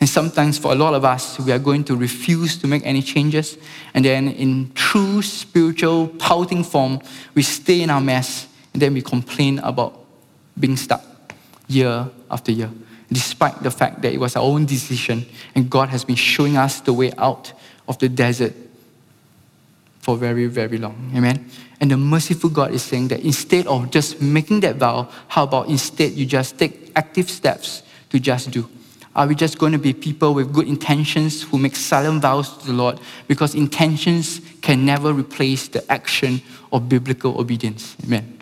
And 0.00 0.08
sometimes, 0.08 0.58
for 0.58 0.72
a 0.72 0.74
lot 0.74 0.94
of 0.94 1.04
us, 1.04 1.38
we 1.40 1.52
are 1.52 1.58
going 1.58 1.84
to 1.84 1.96
refuse 1.96 2.56
to 2.58 2.66
make 2.66 2.86
any 2.86 3.02
changes. 3.02 3.58
And 3.94 4.04
then, 4.04 4.28
in 4.28 4.72
true 4.74 5.22
spiritual 5.22 6.08
pouting 6.08 6.64
form, 6.64 7.00
we 7.34 7.42
stay 7.42 7.82
in 7.82 7.90
our 7.90 8.00
mess 8.00 8.46
and 8.72 8.80
then 8.80 8.94
we 8.94 9.02
complain 9.02 9.58
about 9.58 10.06
being 10.58 10.76
stuck 10.76 11.02
year 11.68 12.08
after 12.30 12.52
year 12.52 12.70
despite 13.10 13.62
the 13.62 13.70
fact 13.70 14.02
that 14.02 14.12
it 14.12 14.20
was 14.20 14.36
our 14.36 14.42
own 14.42 14.66
decision 14.66 15.24
and 15.54 15.70
God 15.70 15.88
has 15.88 16.04
been 16.04 16.16
showing 16.16 16.56
us 16.56 16.80
the 16.80 16.92
way 16.92 17.12
out 17.16 17.52
of 17.86 17.98
the 17.98 18.08
desert 18.08 18.54
for 20.00 20.16
very, 20.16 20.46
very 20.46 20.78
long. 20.78 21.12
Amen. 21.16 21.50
And 21.80 21.90
the 21.90 21.96
merciful 21.96 22.50
God 22.50 22.72
is 22.72 22.82
saying 22.82 23.08
that 23.08 23.20
instead 23.20 23.66
of 23.66 23.90
just 23.90 24.20
making 24.20 24.60
that 24.60 24.76
vow, 24.76 25.08
how 25.28 25.44
about 25.44 25.68
instead 25.68 26.12
you 26.12 26.26
just 26.26 26.58
take 26.58 26.92
active 26.96 27.30
steps 27.30 27.82
to 28.10 28.20
just 28.20 28.50
do? 28.50 28.68
Are 29.16 29.26
we 29.26 29.34
just 29.34 29.58
going 29.58 29.72
to 29.72 29.78
be 29.78 29.92
people 29.92 30.34
with 30.34 30.52
good 30.52 30.68
intentions 30.68 31.42
who 31.42 31.58
make 31.58 31.76
solemn 31.76 32.20
vows 32.20 32.56
to 32.58 32.66
the 32.66 32.72
Lord? 32.72 33.00
Because 33.26 33.54
intentions 33.54 34.40
can 34.60 34.84
never 34.84 35.12
replace 35.12 35.66
the 35.68 35.90
action 35.90 36.40
of 36.72 36.88
biblical 36.88 37.40
obedience. 37.40 37.96
Amen. 38.04 38.37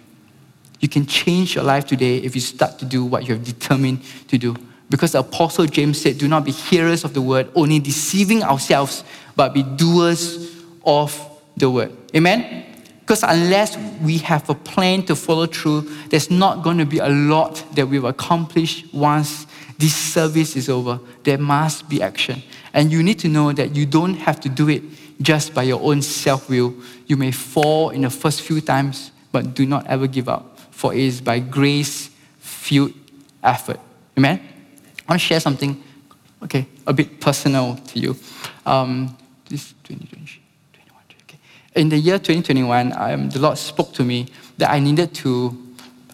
You 0.80 0.88
can 0.88 1.06
change 1.06 1.54
your 1.54 1.64
life 1.64 1.86
today 1.86 2.18
if 2.18 2.34
you 2.34 2.40
start 2.40 2.78
to 2.80 2.84
do 2.84 3.04
what 3.04 3.26
you 3.26 3.34
have 3.34 3.44
determined 3.44 4.02
to 4.28 4.38
do. 4.38 4.56
Because 4.88 5.12
the 5.12 5.20
Apostle 5.20 5.66
James 5.66 6.00
said, 6.00 6.18
Do 6.18 6.28
not 6.28 6.44
be 6.44 6.52
hearers 6.52 7.04
of 7.04 7.14
the 7.14 7.22
word, 7.22 7.50
only 7.54 7.78
deceiving 7.78 8.42
ourselves, 8.42 9.04
but 9.34 9.52
be 9.52 9.62
doers 9.62 10.54
of 10.84 11.18
the 11.56 11.70
word. 11.70 11.96
Amen? 12.14 12.64
Because 13.00 13.22
unless 13.22 13.76
we 14.02 14.18
have 14.18 14.48
a 14.50 14.54
plan 14.54 15.04
to 15.06 15.14
follow 15.14 15.46
through, 15.46 15.82
there's 16.08 16.30
not 16.30 16.62
going 16.62 16.78
to 16.78 16.84
be 16.84 16.98
a 16.98 17.08
lot 17.08 17.64
that 17.74 17.86
we've 17.86 18.04
accomplished 18.04 18.92
once 18.92 19.46
this 19.78 19.94
service 19.94 20.56
is 20.56 20.68
over. 20.68 20.98
There 21.22 21.38
must 21.38 21.88
be 21.88 22.02
action. 22.02 22.42
And 22.72 22.90
you 22.90 23.02
need 23.02 23.18
to 23.20 23.28
know 23.28 23.52
that 23.52 23.76
you 23.76 23.86
don't 23.86 24.14
have 24.14 24.40
to 24.40 24.48
do 24.48 24.68
it 24.68 24.82
just 25.22 25.54
by 25.54 25.62
your 25.62 25.80
own 25.82 26.02
self 26.02 26.48
will. 26.48 26.74
You 27.06 27.16
may 27.16 27.30
fall 27.30 27.90
in 27.90 28.02
the 28.02 28.10
first 28.10 28.42
few 28.42 28.60
times, 28.60 29.12
but 29.32 29.54
do 29.54 29.66
not 29.66 29.86
ever 29.86 30.06
give 30.06 30.28
up, 30.28 30.55
for 30.76 30.92
it 30.92 31.00
is 31.00 31.22
by 31.22 31.38
grace 31.38 32.10
filled 32.38 32.92
effort. 33.42 33.80
Amen? 34.18 34.38
I 35.08 35.12
want 35.12 35.22
to 35.22 35.26
share 35.26 35.40
something, 35.40 35.82
okay, 36.42 36.66
a 36.86 36.92
bit 36.92 37.18
personal 37.18 37.76
to 37.76 37.98
you. 37.98 38.14
Um, 38.66 39.16
this 39.48 39.72
2020, 39.84 40.42
21, 40.74 41.02
okay. 41.22 41.38
In 41.76 41.88
the 41.88 41.96
year 41.96 42.18
2021, 42.18 42.92
um, 42.92 43.30
the 43.30 43.38
Lord 43.38 43.56
spoke 43.56 43.94
to 43.94 44.04
me 44.04 44.26
that 44.58 44.70
I 44.70 44.78
needed 44.78 45.14
to 45.14 45.56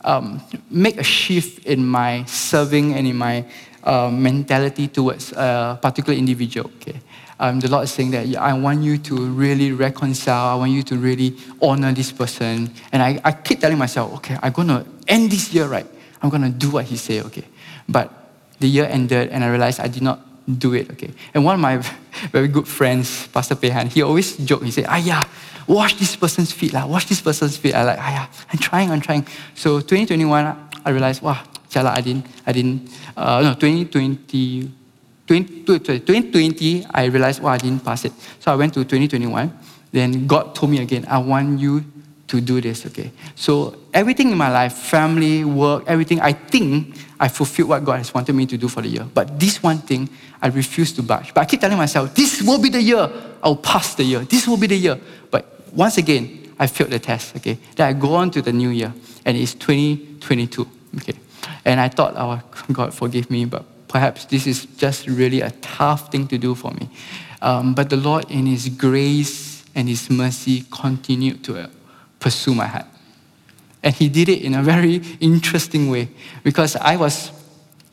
um, 0.05 0.41
make 0.71 0.97
a 0.97 1.03
shift 1.03 1.67
in 1.67 1.85
my 1.85 2.25
serving 2.27 2.95
and 2.95 3.05
in 3.05 3.17
my 3.17 3.45
uh, 3.83 4.11
mentality 4.11 4.87
towards 4.87 5.33
a 5.33 5.77
particular 5.83 6.17
individual. 6.17 6.71
Okay. 6.77 7.01
Um, 7.41 7.61
the 7.61 7.69
Lord 7.69 7.85
is 7.85 7.93
saying 7.93 8.11
that 8.13 8.37
I 8.37 8.53
want 8.53 8.83
you 8.83 8.99
to 8.99 9.15
really 9.15 9.73
reconcile. 9.73 10.49
I 10.49 10.55
want 10.55 10.73
you 10.73 10.83
to 10.85 10.97
really 10.97 11.37
honor 11.61 11.93
this 11.93 12.13
person. 12.13 12.71
And 12.93 13.03
I, 13.03 13.21
I 13.25 13.33
keep 13.33 13.61
telling 13.61 13.79
myself, 13.79 14.15
okay, 14.17 14.39
I'm 14.43 14.53
going 14.53 14.69
to 14.69 14.87
end 15.09 15.31
this 15.31 15.53
year 15.53 15.67
right. 15.67 15.87
I'm 16.23 16.31
going 16.31 16.43
to 16.43 16.51
do 16.51 16.71
what 16.71 16.85
He 16.85 16.97
said, 16.97 17.25
okay. 17.27 17.45
But 17.89 18.13
the 18.61 18.69
year 18.69 18.87
ended 18.87 19.31
and 19.31 19.43
I 19.43 19.51
realized 19.51 19.81
I 19.81 19.89
did 19.89 20.03
not 20.03 20.21
do 20.59 20.75
it, 20.75 20.91
okay. 20.93 21.11
And 21.35 21.45
one 21.45 21.55
of 21.55 21.61
my 21.61 21.77
very 22.33 22.49
good 22.49 22.69
friends, 22.69 23.27
Pastor 23.29 23.57
Pehan, 23.57 23.89
he 23.89 24.03
always 24.03 24.37
joked, 24.37 24.65
he 24.65 24.71
said, 24.71 24.87
ah 24.89 25.29
wash 25.67 25.95
this 25.99 26.17
person's 26.17 26.53
feet, 26.53 26.73
lah. 26.73 26.87
wash 26.87 27.07
this 27.07 27.21
person's 27.21 27.57
feet. 27.57 27.75
I 27.75 27.85
like, 27.85 27.99
ah 27.99 28.31
I'm 28.53 28.59
trying, 28.59 28.91
I'm 28.91 29.01
trying. 29.01 29.27
So 29.55 29.81
2021, 29.81 30.71
I 30.85 30.91
realized, 30.91 31.23
wow, 31.23 31.43
I 31.75 32.01
didn't, 32.01 32.27
I 32.47 32.53
didn't, 32.53 32.91
uh, 33.17 33.41
no, 33.43 33.55
2020, 33.55 34.71
2020, 35.41 36.87
I 36.91 37.05
realized, 37.07 37.43
wow, 37.43 37.53
I 37.53 37.59
didn't 37.59 37.85
pass 37.85 38.05
it. 38.05 38.13
So 38.41 38.53
I 38.53 38.57
went 38.57 38.75
to 38.75 38.81
2021. 38.85 39.53
Then 39.93 40.27
God 40.27 40.55
told 40.55 40.71
me 40.73 40.81
again, 40.81 41.05
I 41.09 41.19
want 41.19 41.59
you 41.61 41.85
to 42.29 42.41
do 42.41 42.61
this, 42.61 42.87
okay? 42.87 43.13
So 43.35 43.77
everything 43.93 44.31
in 44.31 44.39
my 44.39 44.51
life, 44.51 44.73
family, 44.73 45.45
work, 45.45 45.85
everything, 45.87 46.21
I 46.21 46.33
think 46.33 46.97
I 47.21 47.29
fulfilled 47.29 47.69
what 47.69 47.85
God 47.85 47.99
has 47.99 48.15
wanted 48.15 48.35
me 48.35 48.47
to 48.47 48.57
do 48.57 48.69
for 48.69 48.81
the 48.81 48.89
year. 48.89 49.07
But 49.13 49.39
this 49.39 49.63
one 49.63 49.79
thing, 49.79 50.09
I 50.41 50.49
refuse 50.49 50.93
to 50.95 51.03
budge. 51.03 51.35
But 51.35 51.43
I 51.43 51.45
keep 51.45 51.61
telling 51.61 51.77
myself, 51.77 52.15
this 52.15 52.43
will 52.43 52.59
be 52.59 52.71
the 52.71 52.81
year. 52.81 53.11
I'll 53.43 53.57
pass 53.57 53.95
the 53.95 54.05
year. 54.05 54.21
This 54.21 54.49
will 54.49 54.57
be 54.57 54.67
the 54.67 54.77
year. 54.77 54.99
But 55.31 55.47
once 55.75 55.99
again, 55.99 56.55
I 56.59 56.69
failed 56.69 56.91
the 56.91 56.99
test, 56.99 57.37
okay? 57.37 57.59
Then 57.77 57.89
I 57.89 57.93
go 57.93 58.15
on 58.15 58.31
to 58.31 58.43
the 58.43 58.53
new 58.53 58.71
year, 58.71 58.93
and 59.25 59.37
it's 59.37 59.55
2022, 59.55 60.67
okay? 60.97 61.15
And 61.65 61.81
I 61.81 61.89
thought, 61.89 62.15
oh, 62.17 62.41
God, 62.73 62.95
forgive 62.95 63.31
me, 63.31 63.45
but 63.45 63.65
perhaps 63.93 64.25
this 64.25 64.47
is 64.47 64.65
just 64.77 65.07
really 65.07 65.43
a 65.43 65.51
tough 65.61 66.11
thing 66.11 66.27
to 66.29 66.39
do 66.39 66.55
for 66.55 66.73
me. 66.73 66.89
Um, 67.41 67.75
but 67.75 67.91
the 67.91 67.97
Lord, 67.97 68.31
in 68.31 68.47
His 68.47 68.69
grace 68.69 69.65
and 69.75 69.89
His 69.89 70.11
mercy, 70.11 70.65
continued 70.71 71.45
to 71.45 71.71
pursue 72.19 72.55
my 72.55 72.67
heart. 72.67 72.87
And 73.83 73.95
he 73.95 74.09
did 74.09 74.29
it 74.29 74.43
in 74.43 74.55
a 74.55 74.63
very 74.63 75.03
interesting 75.21 75.91
way 75.91 76.09
because 76.45 76.77
I 76.77 76.97
was 76.97 77.33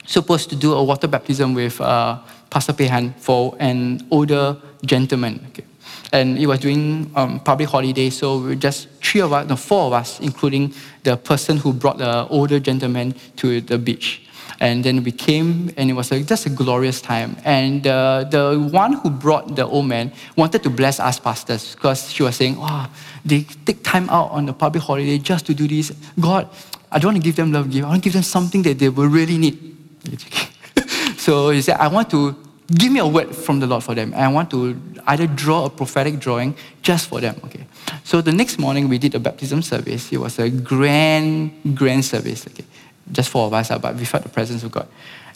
supposed 0.05 0.49
to 0.51 0.55
do 0.55 0.73
a 0.73 0.83
water 0.83 1.07
baptism 1.07 1.55
with 1.55 1.81
uh, 1.81 2.19
Pastor 2.49 2.73
Pehan 2.73 3.13
for 3.17 3.55
an 3.59 4.05
older 4.11 4.57
gentleman. 4.85 5.45
Okay. 5.49 5.65
And 6.11 6.37
it 6.37 6.47
was 6.47 6.59
during 6.59 7.11
um, 7.15 7.39
public 7.39 7.69
holiday, 7.69 8.09
so 8.09 8.39
we 8.39 8.55
just 8.55 8.87
three 9.01 9.21
of 9.21 9.33
us, 9.33 9.47
no, 9.47 9.55
four 9.55 9.87
of 9.87 9.93
us, 9.93 10.19
including 10.19 10.73
the 11.03 11.17
person 11.17 11.57
who 11.57 11.73
brought 11.73 11.97
the 11.97 12.27
older 12.27 12.59
gentleman 12.59 13.13
to 13.37 13.61
the 13.61 13.77
beach. 13.77 14.28
And 14.61 14.83
then 14.83 15.03
we 15.03 15.11
came, 15.11 15.71
and 15.77 15.89
it 15.89 15.93
was 15.93 16.11
a, 16.11 16.21
just 16.21 16.45
a 16.45 16.49
glorious 16.49 17.01
time. 17.01 17.37
And 17.45 17.87
uh, 17.87 18.25
the 18.25 18.59
one 18.71 18.93
who 18.93 19.09
brought 19.09 19.55
the 19.55 19.65
old 19.65 19.87
man 19.87 20.11
wanted 20.35 20.63
to 20.63 20.69
bless 20.69 20.99
us 20.99 21.17
pastors 21.19 21.75
because 21.75 22.11
she 22.11 22.23
was 22.23 22.35
saying, 22.35 22.57
"Oh, 22.59 22.89
they 23.23 23.43
take 23.65 23.83
time 23.83 24.09
out 24.09 24.31
on 24.31 24.45
the 24.45 24.53
public 24.53 24.83
holiday 24.83 25.17
just 25.17 25.45
to 25.45 25.53
do 25.53 25.67
this. 25.67 25.93
God, 26.19 26.49
I 26.91 26.99
don't 26.99 27.13
want 27.13 27.23
to 27.23 27.23
give 27.23 27.37
them 27.37 27.53
love 27.53 27.71
gift. 27.71 27.85
I 27.85 27.89
want 27.89 28.03
to 28.03 28.07
give 28.07 28.13
them 28.13 28.23
something 28.23 28.61
that 28.63 28.79
they 28.79 28.89
will 28.89 29.07
really 29.07 29.37
need." 29.37 29.77
so 31.17 31.51
he 31.51 31.61
said, 31.61 31.77
"I 31.77 31.87
want 31.87 32.09
to 32.11 32.35
give 32.75 32.91
me 32.91 32.99
a 32.99 33.07
word 33.07 33.33
from 33.33 33.61
the 33.61 33.67
Lord 33.67 33.83
for 33.83 33.95
them. 33.95 34.13
I 34.13 34.27
want 34.27 34.51
to 34.51 34.79
either 35.07 35.25
draw 35.25 35.65
a 35.65 35.69
prophetic 35.69 36.19
drawing 36.19 36.53
just 36.81 37.07
for 37.07 37.21
them. 37.21 37.39
Okay. 37.45 37.65
So 38.03 38.21
the 38.21 38.33
next 38.33 38.59
morning 38.59 38.89
we 38.89 38.97
did 38.97 39.15
a 39.15 39.19
baptism 39.19 39.61
service. 39.61 40.11
It 40.11 40.17
was 40.17 40.37
a 40.37 40.49
grand, 40.49 41.75
grand 41.75 42.03
service. 42.03 42.45
Okay 42.45 42.65
just 43.11 43.29
four 43.29 43.47
of 43.47 43.53
us, 43.53 43.69
but 43.69 43.95
we 43.95 44.05
felt 44.05 44.23
the 44.23 44.29
presence 44.29 44.63
of 44.63 44.71
God. 44.71 44.87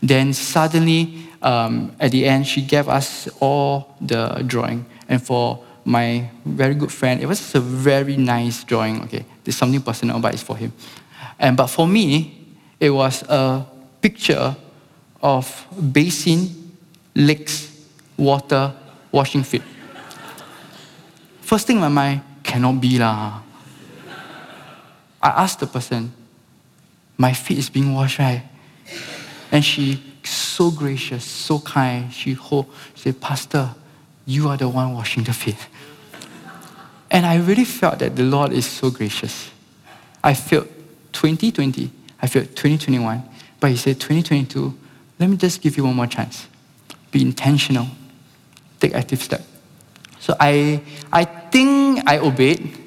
Then 0.01 0.33
suddenly, 0.33 1.27
um, 1.41 1.95
at 1.99 2.11
the 2.11 2.25
end, 2.25 2.47
she 2.47 2.61
gave 2.61 2.87
us 2.89 3.27
all 3.39 3.95
the 4.01 4.43
drawing. 4.45 4.85
And 5.07 5.21
for 5.21 5.63
my 5.85 6.29
very 6.45 6.75
good 6.75 6.91
friend, 6.91 7.21
it 7.21 7.25
was 7.25 7.55
a 7.55 7.59
very 7.59 8.17
nice 8.17 8.63
drawing. 8.63 9.01
Okay, 9.03 9.25
there's 9.43 9.57
something 9.57 9.81
personal, 9.81 10.19
but 10.19 10.33
it's 10.33 10.43
for 10.43 10.57
him. 10.57 10.73
And 11.39 11.57
but 11.57 11.67
for 11.67 11.87
me, 11.87 12.39
it 12.79 12.89
was 12.89 13.23
a 13.23 13.65
picture 14.01 14.55
of 15.21 15.67
basin, 15.91 16.73
lakes, 17.15 17.87
water, 18.17 18.73
washing 19.11 19.43
feet. 19.43 19.63
First 21.41 21.67
thing 21.67 21.77
in 21.77 21.81
my 21.81 21.87
mind, 21.87 22.21
cannot 22.43 22.81
be 22.81 22.99
lah. 22.99 23.41
I 25.21 25.29
asked 25.29 25.59
the 25.59 25.67
person, 25.67 26.11
my 27.23 27.31
feet 27.31 27.57
is 27.57 27.69
being 27.69 27.93
washed, 27.93 28.19
right? 28.19 28.43
And 29.49 29.63
she, 29.63 30.03
so 30.25 30.69
gracious, 30.69 31.23
so 31.23 31.57
kind, 31.57 32.11
she 32.11 32.33
hold, 32.33 32.65
she 32.95 33.03
said, 33.03 33.21
Pastor, 33.21 33.69
you 34.25 34.49
are 34.49 34.57
the 34.57 34.67
one 34.67 34.93
washing 34.93 35.23
the 35.23 35.31
feet. 35.31 35.69
And 37.09 37.25
I 37.25 37.37
really 37.37 37.63
felt 37.63 37.99
that 37.99 38.17
the 38.17 38.23
Lord 38.23 38.51
is 38.51 38.65
so 38.65 38.91
gracious. 38.91 39.49
I 40.21 40.33
felt 40.33 40.67
2020, 41.13 41.89
I 42.21 42.27
felt 42.27 42.47
2021, 42.57 43.23
but 43.61 43.69
He 43.69 43.77
said 43.77 44.01
2022, 44.01 44.77
let 45.17 45.29
me 45.29 45.37
just 45.37 45.61
give 45.61 45.77
you 45.77 45.85
one 45.85 45.95
more 45.95 46.07
chance. 46.07 46.45
Be 47.09 47.21
intentional, 47.21 47.87
take 48.81 48.93
active 48.95 49.21
step. 49.21 49.43
So 50.19 50.35
I, 50.41 50.81
I 51.09 51.23
think 51.23 52.03
I 52.05 52.17
obeyed. 52.17 52.82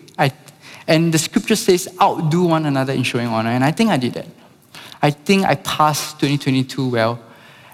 And 0.88 1.12
the 1.12 1.18
scripture 1.18 1.56
says, 1.56 1.88
outdo 2.00 2.44
one 2.44 2.66
another 2.66 2.92
in 2.92 3.02
showing 3.02 3.26
honor. 3.26 3.50
And 3.50 3.64
I 3.64 3.72
think 3.72 3.90
I 3.90 3.96
did 3.96 4.14
that. 4.14 4.28
I 5.02 5.10
think 5.10 5.44
I 5.44 5.56
passed 5.56 6.20
2022 6.20 6.88
well. 6.88 7.20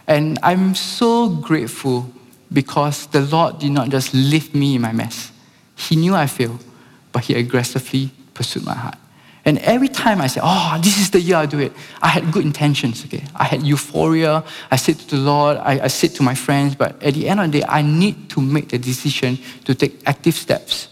And 0.06 0.38
I'm 0.42 0.74
so 0.74 1.28
grateful 1.28 2.10
because 2.52 3.06
the 3.06 3.20
Lord 3.20 3.58
did 3.58 3.70
not 3.70 3.88
just 3.88 4.12
lift 4.12 4.54
me 4.54 4.76
in 4.76 4.82
my 4.82 4.92
mess. 4.92 5.32
He 5.76 5.96
knew 5.96 6.14
I 6.14 6.26
failed, 6.26 6.64
but 7.12 7.24
He 7.24 7.34
aggressively 7.34 8.10
pursued 8.34 8.64
my 8.64 8.74
heart. 8.74 8.96
And 9.44 9.58
every 9.58 9.88
time 9.88 10.20
I 10.20 10.28
said, 10.28 10.42
Oh, 10.44 10.78
this 10.82 10.98
is 10.98 11.10
the 11.10 11.20
year 11.20 11.36
I 11.36 11.46
do 11.46 11.58
it, 11.58 11.72
I 12.00 12.08
had 12.08 12.30
good 12.30 12.44
intentions, 12.44 13.04
okay? 13.04 13.24
I 13.34 13.44
had 13.44 13.62
euphoria. 13.62 14.44
I 14.70 14.76
said 14.76 14.98
to 15.00 15.16
the 15.16 15.22
Lord, 15.22 15.56
I, 15.56 15.84
I 15.84 15.88
said 15.88 16.14
to 16.16 16.22
my 16.22 16.34
friends, 16.34 16.74
but 16.76 17.02
at 17.02 17.14
the 17.14 17.28
end 17.28 17.40
of 17.40 17.50
the 17.50 17.60
day, 17.60 17.66
I 17.68 17.82
need 17.82 18.30
to 18.30 18.40
make 18.40 18.68
the 18.68 18.78
decision 18.78 19.38
to 19.64 19.74
take 19.74 20.00
active 20.06 20.34
steps 20.34 20.88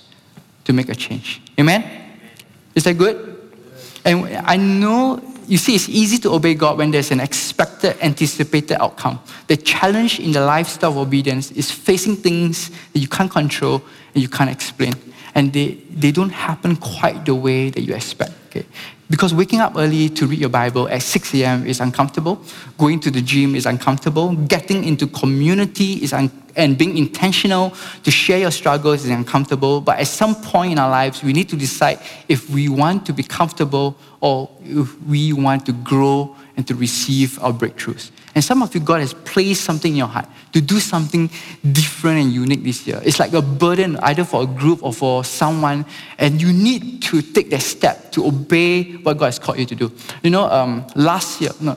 to 0.65 0.73
make 0.73 0.89
a 0.89 0.95
change. 0.95 1.41
Amen? 1.59 2.10
Is 2.75 2.85
that 2.85 2.95
good? 2.95 3.37
And 4.05 4.27
I 4.47 4.57
know, 4.57 5.23
you 5.47 5.59
see, 5.59 5.75
it's 5.75 5.89
easy 5.89 6.19
to 6.19 6.31
obey 6.33 6.55
God 6.55 6.79
when 6.79 6.91
there's 6.91 7.11
an 7.11 7.21
expected, 7.21 7.97
anticipated 8.01 8.81
outcome. 8.81 9.21
The 9.47 9.57
challenge 9.57 10.21
in 10.21 10.33
the 10.33 10.45
lifestyle 10.45 10.93
of 10.93 10.97
obedience 10.99 11.51
is 11.53 11.71
facing 11.71 12.17
things 12.17 12.71
that 12.93 13.01
you 13.01 13.09
can't 13.09 13.31
control 13.31 13.83
and 14.15 14.23
you 14.23 14.29
can't 14.29 14.51
explain. 14.51 14.95
And 15.35 15.53
they, 15.53 15.75
they 15.91 16.13
don't 16.13 16.31
happen 16.31 16.77
quite 16.77 17.25
the 17.25 17.35
way 17.35 17.71
that 17.71 17.83
you 17.83 17.95
expect. 17.95 18.33
Okay? 18.49 18.67
Because 19.11 19.35
waking 19.35 19.59
up 19.59 19.73
early 19.77 20.09
to 20.11 20.27
read 20.29 20.39
your 20.39 20.51
Bible 20.51 20.89
at 20.89 21.03
6 21.03 21.35
a.m. 21.35 21.67
is 21.67 21.81
uncomfortable. 21.81 22.41
Going 22.79 23.01
to 23.01 23.11
the 23.11 23.21
gym 23.21 23.57
is 23.57 23.67
uncomfortable. 23.67 24.37
Getting 24.47 24.85
into 24.85 25.09
community 25.09 25.95
is 25.95 26.13
un- 26.13 26.31
and 26.57 26.79
being 26.79 26.97
intentional 26.97 27.75
to 28.05 28.11
share 28.11 28.39
your 28.39 28.53
struggles 28.53 29.05
is 29.05 29.11
uncomfortable. 29.11 29.81
But 29.81 29.99
at 29.99 30.07
some 30.07 30.37
point 30.37 30.73
in 30.73 30.79
our 30.79 30.91
lives, 30.91 31.25
we 31.25 31.33
need 31.33 31.49
to 31.49 31.57
decide 31.57 31.99
if 32.29 32.49
we 32.51 32.69
want 32.69 33.05
to 33.07 33.13
be 33.13 33.25
comfortable 33.25 33.97
or 34.21 34.49
if 34.63 35.01
we 35.03 35.33
want 35.33 35.67
to 35.67 35.73
grow 35.73 36.37
and 36.57 36.67
to 36.69 36.77
receive 36.77 37.43
our 37.43 37.53
breakthroughs. 37.53 38.11
And 38.35 38.45
some 38.45 38.63
of 38.63 38.75
you, 38.75 38.81
God 38.81 39.01
has 39.01 39.13
placed 39.13 39.65
something 39.65 39.91
in 39.91 39.99
your 39.99 40.07
heart 40.07 40.27
to 40.53 40.61
do 40.61 40.79
something 40.79 41.31
different 41.73 42.21
and 42.21 42.33
unique 42.33 42.63
this 42.63 42.87
year. 42.87 43.01
It's 43.05 43.19
like 43.19 43.33
a 43.33 43.43
burden 43.43 43.97
either 43.99 44.25
for 44.25 44.43
a 44.43 44.47
group 44.47 44.83
or 44.83 44.93
for 44.93 45.25
someone, 45.25 45.85
and 46.19 46.41
you 46.41 46.53
need 46.53 47.03
to 47.03 47.23
take 47.23 47.51
that 47.51 47.63
step 47.63 48.13
to 48.13 48.27
obey 48.27 48.93
what 48.97 49.19
God 49.19 49.27
has 49.27 49.39
called 49.39 49.59
you 49.59 49.67
to 49.67 49.75
do. 49.75 49.93
You 50.23 50.31
know, 50.31 50.45
um, 50.45 50.87
last 50.95 51.41
year, 51.41 51.51
no, 51.61 51.77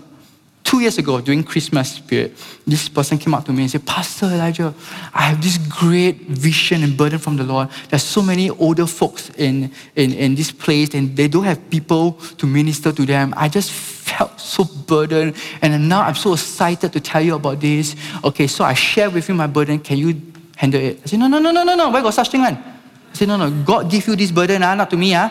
two 0.74 0.80
years 0.80 0.98
ago 0.98 1.22
during 1.22 1.44
Christmas 1.44 2.00
period, 2.00 2.34
this 2.66 2.90
person 2.90 3.16
came 3.20 3.36
up 3.36 3.46
to 3.46 3.54
me 3.54 3.62
and 3.62 3.70
said, 3.70 3.86
Pastor 3.86 4.26
Elijah, 4.26 4.74
I 5.14 5.22
have 5.22 5.40
this 5.40 5.60
great 5.60 6.22
vision 6.22 6.82
and 6.82 6.98
burden 6.98 7.20
from 7.20 7.38
the 7.38 7.44
Lord. 7.44 7.70
There's 7.90 8.02
so 8.02 8.24
many 8.24 8.50
older 8.50 8.88
folks 8.88 9.30
in, 9.38 9.72
in, 9.96 10.14
in 10.14 10.34
this 10.34 10.52
place 10.52 10.96
and 10.96 11.16
they 11.16 11.28
don't 11.28 11.44
have 11.44 11.70
people 11.70 12.14
to 12.40 12.48
minister 12.48 12.92
to 12.92 13.06
them. 13.06 13.36
I 13.38 13.50
just 13.50 13.72
felt 13.72 14.40
so 14.40 14.64
burdened 14.64 15.36
and 15.62 15.88
now 15.88 16.02
I'm 16.02 16.16
so 16.16 16.34
excited 16.34 16.92
to 16.92 17.00
tell 17.00 17.22
you 17.22 17.36
about 17.36 17.60
this. 17.60 17.96
Okay, 18.24 18.48
so 18.48 18.64
I 18.64 18.74
share 18.74 19.12
with 19.12 19.30
you 19.30 19.36
my 19.36 19.46
burden. 19.46 19.78
Can 19.78 20.00
you 20.00 20.20
handle 20.56 20.82
it? 20.82 21.02
I 21.04 21.06
said, 21.06 21.20
no, 21.20 21.28
no, 21.28 21.38
no, 21.38 21.52
no, 21.52 21.64
no, 21.64 21.76
no. 21.76 21.90
Why 21.90 22.02
got 22.02 22.16
such 22.16 22.30
thing, 22.30 22.42
man? 22.42 22.56
I 22.56 23.14
said, 23.14 23.28
no, 23.28 23.38
no, 23.38 23.64
God 23.64 23.92
give 23.92 24.08
you 24.08 24.16
this 24.16 24.32
burden, 24.32 24.64
ah, 24.64 24.74
not 24.74 24.90
to 24.90 24.98
me. 24.98 25.14
Ah. 25.14 25.30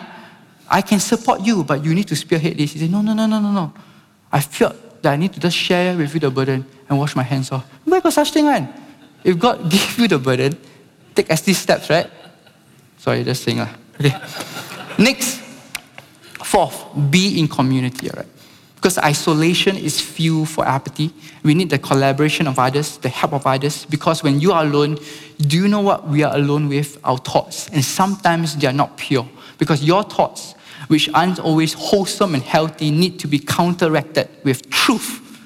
I 0.69 0.81
can 0.81 1.01
support 1.01 1.41
you, 1.41 1.65
but 1.65 1.83
you 1.83 1.93
need 1.93 2.07
to 2.07 2.15
spearhead 2.15 2.55
this. 2.55 2.71
He 2.71 2.79
said, 2.79 2.91
no, 2.91 3.01
no, 3.01 3.13
no, 3.13 3.25
no, 3.25 3.41
no, 3.41 3.51
no. 3.51 3.73
I 4.31 4.39
felt 4.39 4.82
that 5.03 5.13
I 5.13 5.15
need 5.17 5.33
to 5.33 5.39
just 5.39 5.55
share 5.55 5.95
with 5.95 6.13
you 6.13 6.19
the 6.19 6.31
burden 6.31 6.65
and 6.89 6.97
wash 6.97 7.15
my 7.15 7.23
hands 7.23 7.51
off. 7.51 7.65
Where 7.85 8.01
got 8.01 8.13
such 8.13 8.31
thing, 8.31 8.45
man? 8.45 8.73
If 9.23 9.37
God 9.37 9.61
give 9.69 9.99
you 9.99 10.07
the 10.07 10.19
burden, 10.19 10.57
take 11.13 11.29
as 11.29 11.41
these 11.41 11.57
steps, 11.57 11.89
right? 11.89 12.09
Sorry, 12.97 13.23
just 13.23 13.43
saying. 13.43 13.59
Uh. 13.59 13.73
Okay. 13.99 14.15
Next, 14.97 15.39
fourth, 16.43 16.85
be 17.09 17.39
in 17.39 17.47
community, 17.47 18.09
all 18.09 18.17
right? 18.17 18.27
Because 18.75 18.97
isolation 18.97 19.77
is 19.77 20.01
fuel 20.01 20.45
for 20.45 20.65
apathy. 20.65 21.13
We 21.41 21.53
need 21.53 21.69
the 21.69 21.79
collaboration 21.79 22.47
of 22.47 22.59
others, 22.59 22.97
the 22.97 23.07
help 23.07 23.33
of 23.33 23.47
others. 23.47 23.85
Because 23.85 24.23
when 24.23 24.41
you 24.41 24.51
are 24.51 24.63
alone, 24.65 24.97
do 25.37 25.57
you 25.57 25.69
know 25.69 25.79
what 25.79 26.07
we 26.07 26.23
are 26.23 26.35
alone 26.35 26.67
with? 26.67 26.97
Our 27.05 27.17
thoughts. 27.17 27.69
And 27.69 27.83
sometimes 27.83 28.57
they 28.57 28.67
are 28.67 28.73
not 28.73 28.97
pure. 28.97 29.27
Because 29.57 29.83
your 29.83 30.03
thoughts 30.03 30.55
which 30.93 31.09
aren't 31.15 31.39
always 31.39 31.73
wholesome 31.73 32.35
and 32.35 32.43
healthy, 32.43 32.91
need 32.91 33.17
to 33.17 33.27
be 33.27 33.39
counteracted 33.39 34.29
with 34.43 34.69
truth. 34.69 35.39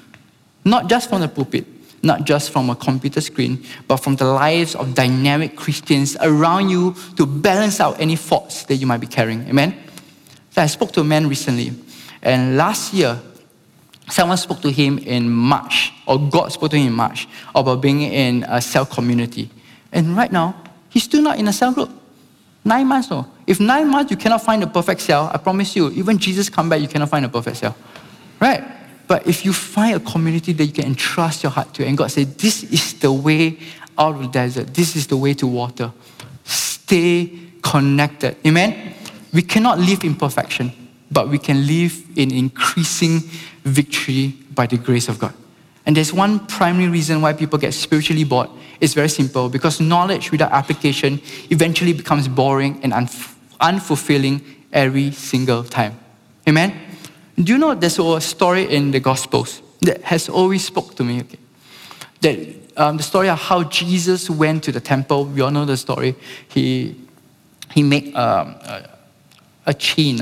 Not 0.62 0.90
just 0.90 1.08
from 1.08 1.22
the 1.22 1.28
pulpit, 1.28 1.64
not 2.02 2.24
just 2.24 2.50
from 2.50 2.68
a 2.68 2.76
computer 2.76 3.22
screen, 3.22 3.64
but 3.86 3.96
from 3.96 4.16
the 4.16 4.26
lives 4.26 4.74
of 4.74 4.92
dynamic 4.92 5.56
Christians 5.56 6.18
around 6.20 6.68
you 6.68 6.94
to 7.16 7.24
balance 7.24 7.80
out 7.80 7.98
any 7.98 8.14
faults 8.14 8.64
that 8.64 8.74
you 8.76 8.86
might 8.86 9.00
be 9.00 9.06
carrying. 9.06 9.48
Amen? 9.48 9.74
So 10.50 10.60
I 10.60 10.66
spoke 10.66 10.92
to 10.92 11.00
a 11.00 11.04
man 11.04 11.26
recently, 11.26 11.72
and 12.20 12.58
last 12.58 12.92
year, 12.92 13.18
someone 14.10 14.36
spoke 14.36 14.60
to 14.60 14.70
him 14.70 14.98
in 14.98 15.30
March, 15.30 15.94
or 16.06 16.18
God 16.18 16.52
spoke 16.52 16.72
to 16.72 16.76
him 16.76 16.88
in 16.88 16.92
March, 16.92 17.26
about 17.54 17.80
being 17.80 18.02
in 18.02 18.44
a 18.50 18.60
cell 18.60 18.84
community. 18.84 19.48
And 19.92 20.14
right 20.14 20.30
now, 20.30 20.62
he's 20.90 21.04
still 21.04 21.22
not 21.22 21.38
in 21.38 21.48
a 21.48 21.54
cell 21.54 21.72
group. 21.72 21.97
Nine 22.68 22.86
months, 22.86 23.08
no. 23.08 23.26
If 23.46 23.60
nine 23.60 23.88
months 23.88 24.10
you 24.10 24.18
cannot 24.18 24.42
find 24.42 24.62
a 24.62 24.66
perfect 24.66 25.00
cell, 25.00 25.30
I 25.32 25.38
promise 25.38 25.74
you, 25.74 25.90
even 25.92 26.18
Jesus 26.18 26.50
come 26.50 26.68
back, 26.68 26.82
you 26.82 26.86
cannot 26.86 27.08
find 27.08 27.24
a 27.24 27.28
perfect 27.30 27.56
cell. 27.56 27.74
Right? 28.38 28.62
But 29.06 29.26
if 29.26 29.42
you 29.46 29.54
find 29.54 29.96
a 29.96 30.00
community 30.00 30.52
that 30.52 30.66
you 30.66 30.72
can 30.74 30.84
entrust 30.84 31.42
your 31.42 31.50
heart 31.50 31.72
to, 31.74 31.86
and 31.86 31.96
God 31.96 32.10
said, 32.10 32.36
This 32.36 32.62
is 32.64 32.92
the 33.00 33.10
way 33.10 33.58
out 33.96 34.16
of 34.16 34.20
the 34.20 34.28
desert, 34.28 34.74
this 34.74 34.96
is 34.96 35.06
the 35.06 35.16
way 35.16 35.32
to 35.32 35.46
water. 35.46 35.90
Stay 36.44 37.32
connected. 37.62 38.36
Amen? 38.46 38.92
We 39.32 39.40
cannot 39.40 39.78
live 39.78 40.04
in 40.04 40.14
perfection, 40.14 40.70
but 41.10 41.30
we 41.30 41.38
can 41.38 41.66
live 41.66 42.04
in 42.18 42.30
increasing 42.30 43.20
victory 43.64 44.34
by 44.54 44.66
the 44.66 44.76
grace 44.76 45.08
of 45.08 45.18
God. 45.18 45.32
And 45.88 45.96
there's 45.96 46.12
one 46.12 46.46
primary 46.46 46.90
reason 46.90 47.22
why 47.22 47.32
people 47.32 47.58
get 47.58 47.72
spiritually 47.72 48.22
bored. 48.22 48.50
It's 48.78 48.92
very 48.92 49.08
simple 49.08 49.48
because 49.48 49.80
knowledge 49.80 50.30
without 50.30 50.52
application 50.52 51.18
eventually 51.48 51.94
becomes 51.94 52.28
boring 52.28 52.78
and 52.82 52.92
unf- 52.92 53.34
unfulfilling 53.58 54.42
every 54.70 55.12
single 55.12 55.64
time. 55.64 55.98
Amen? 56.46 56.78
Do 57.36 57.52
you 57.52 57.58
know 57.58 57.74
there's 57.74 57.98
a 57.98 58.20
story 58.20 58.70
in 58.70 58.90
the 58.90 59.00
Gospels 59.00 59.62
that 59.80 60.02
has 60.02 60.28
always 60.28 60.62
spoke 60.62 60.94
to 60.96 61.04
me? 61.04 61.20
Okay? 61.20 61.38
That 62.20 62.38
um, 62.76 62.98
the 62.98 63.02
story 63.02 63.30
of 63.30 63.38
how 63.38 63.64
Jesus 63.64 64.28
went 64.28 64.64
to 64.64 64.72
the 64.72 64.80
temple. 64.80 65.24
We 65.24 65.40
all 65.40 65.50
know 65.50 65.64
the 65.64 65.78
story. 65.78 66.16
He 66.48 66.96
he 67.72 67.82
made 67.82 68.14
um, 68.14 68.48
a, 68.60 68.90
a 69.68 69.74
chain, 69.74 70.20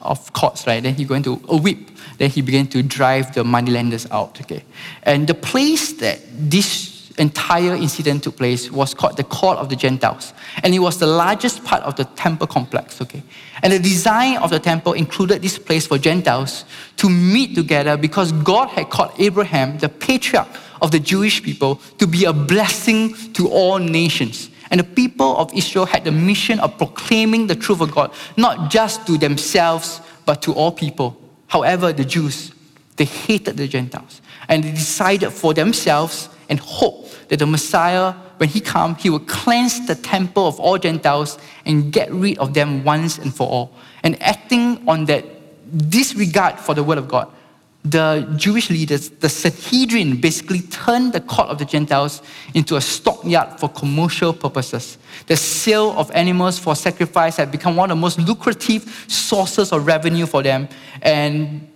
of 0.00 0.32
cords, 0.32 0.66
right? 0.66 0.82
Then 0.82 0.94
he 0.94 1.04
went 1.04 1.24
to 1.24 1.40
a 1.48 1.56
whip 1.56 1.90
then 2.18 2.30
he 2.30 2.42
began 2.42 2.66
to 2.66 2.82
drive 2.82 3.32
the 3.34 3.44
moneylenders 3.44 4.06
out. 4.10 4.40
Okay, 4.40 4.64
and 5.04 5.26
the 5.26 5.34
place 5.34 5.92
that 5.94 6.20
this 6.32 6.96
entire 7.16 7.74
incident 7.74 8.22
took 8.22 8.36
place 8.36 8.70
was 8.70 8.94
called 8.94 9.16
the 9.16 9.24
Court 9.24 9.58
of 9.58 9.68
the 9.68 9.76
Gentiles, 9.76 10.32
and 10.62 10.74
it 10.74 10.80
was 10.80 10.98
the 10.98 11.06
largest 11.06 11.64
part 11.64 11.82
of 11.84 11.96
the 11.96 12.04
temple 12.04 12.46
complex. 12.46 13.00
Okay, 13.00 13.22
and 13.62 13.72
the 13.72 13.78
design 13.78 14.36
of 14.38 14.50
the 14.50 14.58
temple 14.58 14.92
included 14.92 15.42
this 15.42 15.58
place 15.58 15.86
for 15.86 15.96
Gentiles 15.96 16.64
to 16.96 17.08
meet 17.08 17.54
together 17.54 17.96
because 17.96 18.32
God 18.32 18.68
had 18.68 18.90
called 18.90 19.12
Abraham, 19.18 19.78
the 19.78 19.88
patriarch 19.88 20.48
of 20.82 20.90
the 20.90 21.00
Jewish 21.00 21.42
people, 21.42 21.76
to 21.98 22.06
be 22.06 22.24
a 22.24 22.32
blessing 22.32 23.14
to 23.34 23.48
all 23.48 23.78
nations. 23.78 24.50
And 24.70 24.80
the 24.80 24.84
people 24.84 25.36
of 25.36 25.52
Israel 25.54 25.86
had 25.86 26.04
the 26.04 26.12
mission 26.12 26.60
of 26.60 26.76
proclaiming 26.76 27.46
the 27.46 27.56
truth 27.56 27.80
of 27.80 27.90
God, 27.90 28.12
not 28.36 28.70
just 28.70 29.06
to 29.06 29.16
themselves, 29.16 30.00
but 30.26 30.42
to 30.42 30.52
all 30.52 30.72
people. 30.72 31.20
However, 31.46 31.92
the 31.92 32.04
Jews, 32.04 32.52
they 32.96 33.04
hated 33.04 33.56
the 33.56 33.66
Gentiles 33.66 34.20
and 34.48 34.62
they 34.62 34.70
decided 34.72 35.30
for 35.30 35.54
themselves 35.54 36.28
and 36.48 36.58
hoped 36.60 37.28
that 37.28 37.38
the 37.38 37.46
Messiah, 37.46 38.12
when 38.38 38.48
he 38.48 38.60
comes, 38.60 39.02
he 39.02 39.10
will 39.10 39.20
cleanse 39.20 39.86
the 39.86 39.94
temple 39.94 40.46
of 40.46 40.58
all 40.58 40.78
Gentiles 40.78 41.38
and 41.64 41.92
get 41.92 42.12
rid 42.12 42.38
of 42.38 42.54
them 42.54 42.84
once 42.84 43.18
and 43.18 43.34
for 43.34 43.46
all. 43.46 43.72
And 44.02 44.20
acting 44.22 44.86
on 44.88 45.04
that 45.06 45.24
disregard 45.90 46.58
for 46.58 46.74
the 46.74 46.82
word 46.82 46.98
of 46.98 47.08
God, 47.08 47.30
the 47.90 48.28
Jewish 48.36 48.70
leaders, 48.70 49.10
the 49.10 49.28
Sanhedrin, 49.28 50.20
basically 50.20 50.60
turned 50.60 51.12
the 51.12 51.20
court 51.20 51.48
of 51.48 51.58
the 51.58 51.64
Gentiles 51.64 52.22
into 52.54 52.76
a 52.76 52.80
stockyard 52.80 53.58
for 53.58 53.68
commercial 53.68 54.32
purposes. 54.32 54.98
The 55.26 55.36
sale 55.36 55.94
of 55.96 56.10
animals 56.12 56.58
for 56.58 56.74
sacrifice 56.74 57.36
had 57.36 57.50
become 57.50 57.76
one 57.76 57.90
of 57.90 57.96
the 57.96 58.00
most 58.00 58.18
lucrative 58.18 59.04
sources 59.08 59.72
of 59.72 59.86
revenue 59.86 60.26
for 60.26 60.42
them. 60.42 60.68
And 61.02 61.68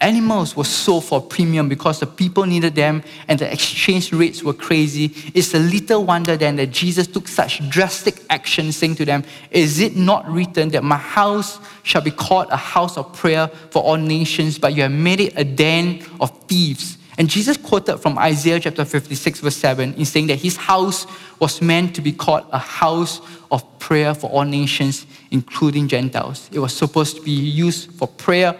animals 0.00 0.56
were 0.56 0.64
sold 0.64 1.04
for 1.04 1.20
premium 1.20 1.68
because 1.68 1.98
the 2.00 2.06
people 2.06 2.44
needed 2.44 2.74
them 2.74 3.02
and 3.26 3.38
the 3.38 3.52
exchange 3.52 4.12
rates 4.12 4.42
were 4.42 4.52
crazy. 4.52 5.12
It's 5.34 5.54
a 5.54 5.58
little 5.58 6.04
wonder 6.04 6.36
then 6.36 6.56
that 6.56 6.70
Jesus 6.70 7.06
took 7.06 7.26
such 7.26 7.68
drastic 7.68 8.22
action, 8.30 8.70
saying 8.70 8.96
to 8.96 9.04
them, 9.04 9.24
Is 9.50 9.80
it 9.80 9.96
not 9.96 10.28
written 10.30 10.68
that 10.70 10.84
my 10.84 10.96
house 10.96 11.58
shall 11.82 12.02
be 12.02 12.10
called 12.10 12.48
a 12.50 12.56
house 12.56 12.96
of 12.96 13.12
prayer 13.12 13.48
for 13.70 13.82
all 13.82 13.96
nations, 13.96 14.58
but 14.58 14.74
you 14.74 14.82
have 14.82 14.92
made 14.92 15.20
it 15.20 15.32
a 15.36 15.44
den 15.44 16.04
of 16.20 16.30
thieves? 16.44 16.98
And 17.18 17.28
Jesus 17.28 17.56
quoted 17.56 17.98
from 17.98 18.16
Isaiah 18.16 18.60
chapter 18.60 18.84
56, 18.84 19.40
verse 19.40 19.56
7, 19.56 19.94
in 19.94 20.04
saying 20.04 20.28
that 20.28 20.36
his 20.36 20.56
house 20.56 21.04
was 21.40 21.60
meant 21.60 21.96
to 21.96 22.00
be 22.00 22.12
called 22.12 22.46
a 22.52 22.58
house 22.58 23.20
of 23.50 23.78
prayer 23.80 24.14
for 24.14 24.30
all 24.30 24.44
nations, 24.44 25.04
including 25.32 25.88
Gentiles. 25.88 26.48
It 26.52 26.60
was 26.60 26.72
supposed 26.72 27.16
to 27.16 27.22
be 27.22 27.32
used 27.32 27.90
for 27.94 28.06
prayer, 28.06 28.56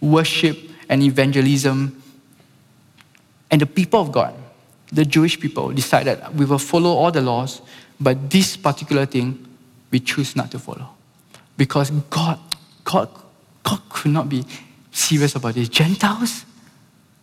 worship, 0.00 0.58
and 0.92 1.02
evangelism. 1.02 2.02
And 3.50 3.60
the 3.62 3.66
people 3.66 3.98
of 3.98 4.12
God, 4.12 4.34
the 4.92 5.06
Jewish 5.06 5.40
people, 5.40 5.72
decided 5.72 6.20
we 6.36 6.44
will 6.44 6.58
follow 6.58 6.90
all 6.90 7.10
the 7.10 7.22
laws, 7.22 7.62
but 7.98 8.30
this 8.30 8.58
particular 8.58 9.06
thing 9.06 9.42
we 9.90 10.00
choose 10.00 10.36
not 10.36 10.50
to 10.50 10.58
follow. 10.58 10.90
Because 11.56 11.90
God, 12.10 12.38
God, 12.84 13.08
God 13.62 13.80
could 13.88 14.12
not 14.12 14.28
be 14.28 14.44
serious 14.90 15.34
about 15.34 15.54
this. 15.54 15.70
Gentiles, 15.70 16.44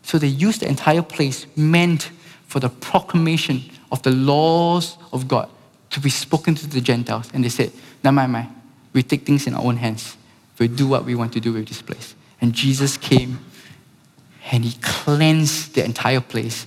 so 0.01 0.17
they 0.17 0.27
used 0.27 0.61
the 0.61 0.67
entire 0.67 1.03
place 1.03 1.45
meant 1.55 2.09
for 2.47 2.59
the 2.59 2.69
proclamation 2.69 3.61
of 3.91 4.01
the 4.01 4.11
laws 4.11 4.97
of 5.13 5.27
God 5.27 5.47
to 5.91 5.99
be 5.99 6.09
spoken 6.09 6.55
to 6.55 6.65
the 6.65 6.81
Gentiles. 6.81 7.29
And 7.35 7.43
they 7.43 7.49
said, 7.49 7.71
"No, 8.03 8.11
my, 8.11 8.25
my, 8.25 8.47
we 8.93 9.03
take 9.03 9.27
things 9.27 9.45
in 9.45 9.53
our 9.53 9.63
own 9.63 9.77
hands. 9.77 10.17
We 10.57 10.67
do 10.67 10.87
what 10.87 11.05
we 11.05 11.13
want 11.13 11.33
to 11.33 11.39
do 11.39 11.53
with 11.53 11.67
this 11.67 11.83
place. 11.83 12.15
And 12.41 12.53
Jesus 12.53 12.97
came 12.97 13.39
and 14.51 14.65
he 14.65 14.77
cleansed 14.81 15.75
the 15.75 15.83
entire 15.83 16.21
place 16.21 16.65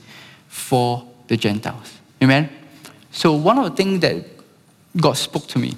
for 0.49 1.07
the 1.29 1.37
Gentiles. 1.37 1.99
Amen? 2.23 2.51
So, 3.11 3.33
one 3.35 3.59
of 3.59 3.65
the 3.65 3.77
things 3.77 4.01
that 4.01 4.25
God 4.97 5.17
spoke 5.17 5.47
to 5.49 5.59
me 5.59 5.75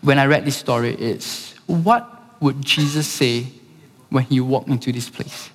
when 0.00 0.18
I 0.18 0.26
read 0.26 0.44
this 0.44 0.56
story 0.56 0.94
is 0.94 1.54
what 1.66 2.08
would 2.40 2.62
Jesus 2.62 3.06
say 3.06 3.46
when 4.10 4.24
he 4.24 4.40
walked 4.40 4.68
into 4.68 4.92
this 4.92 5.10
place? 5.10 5.50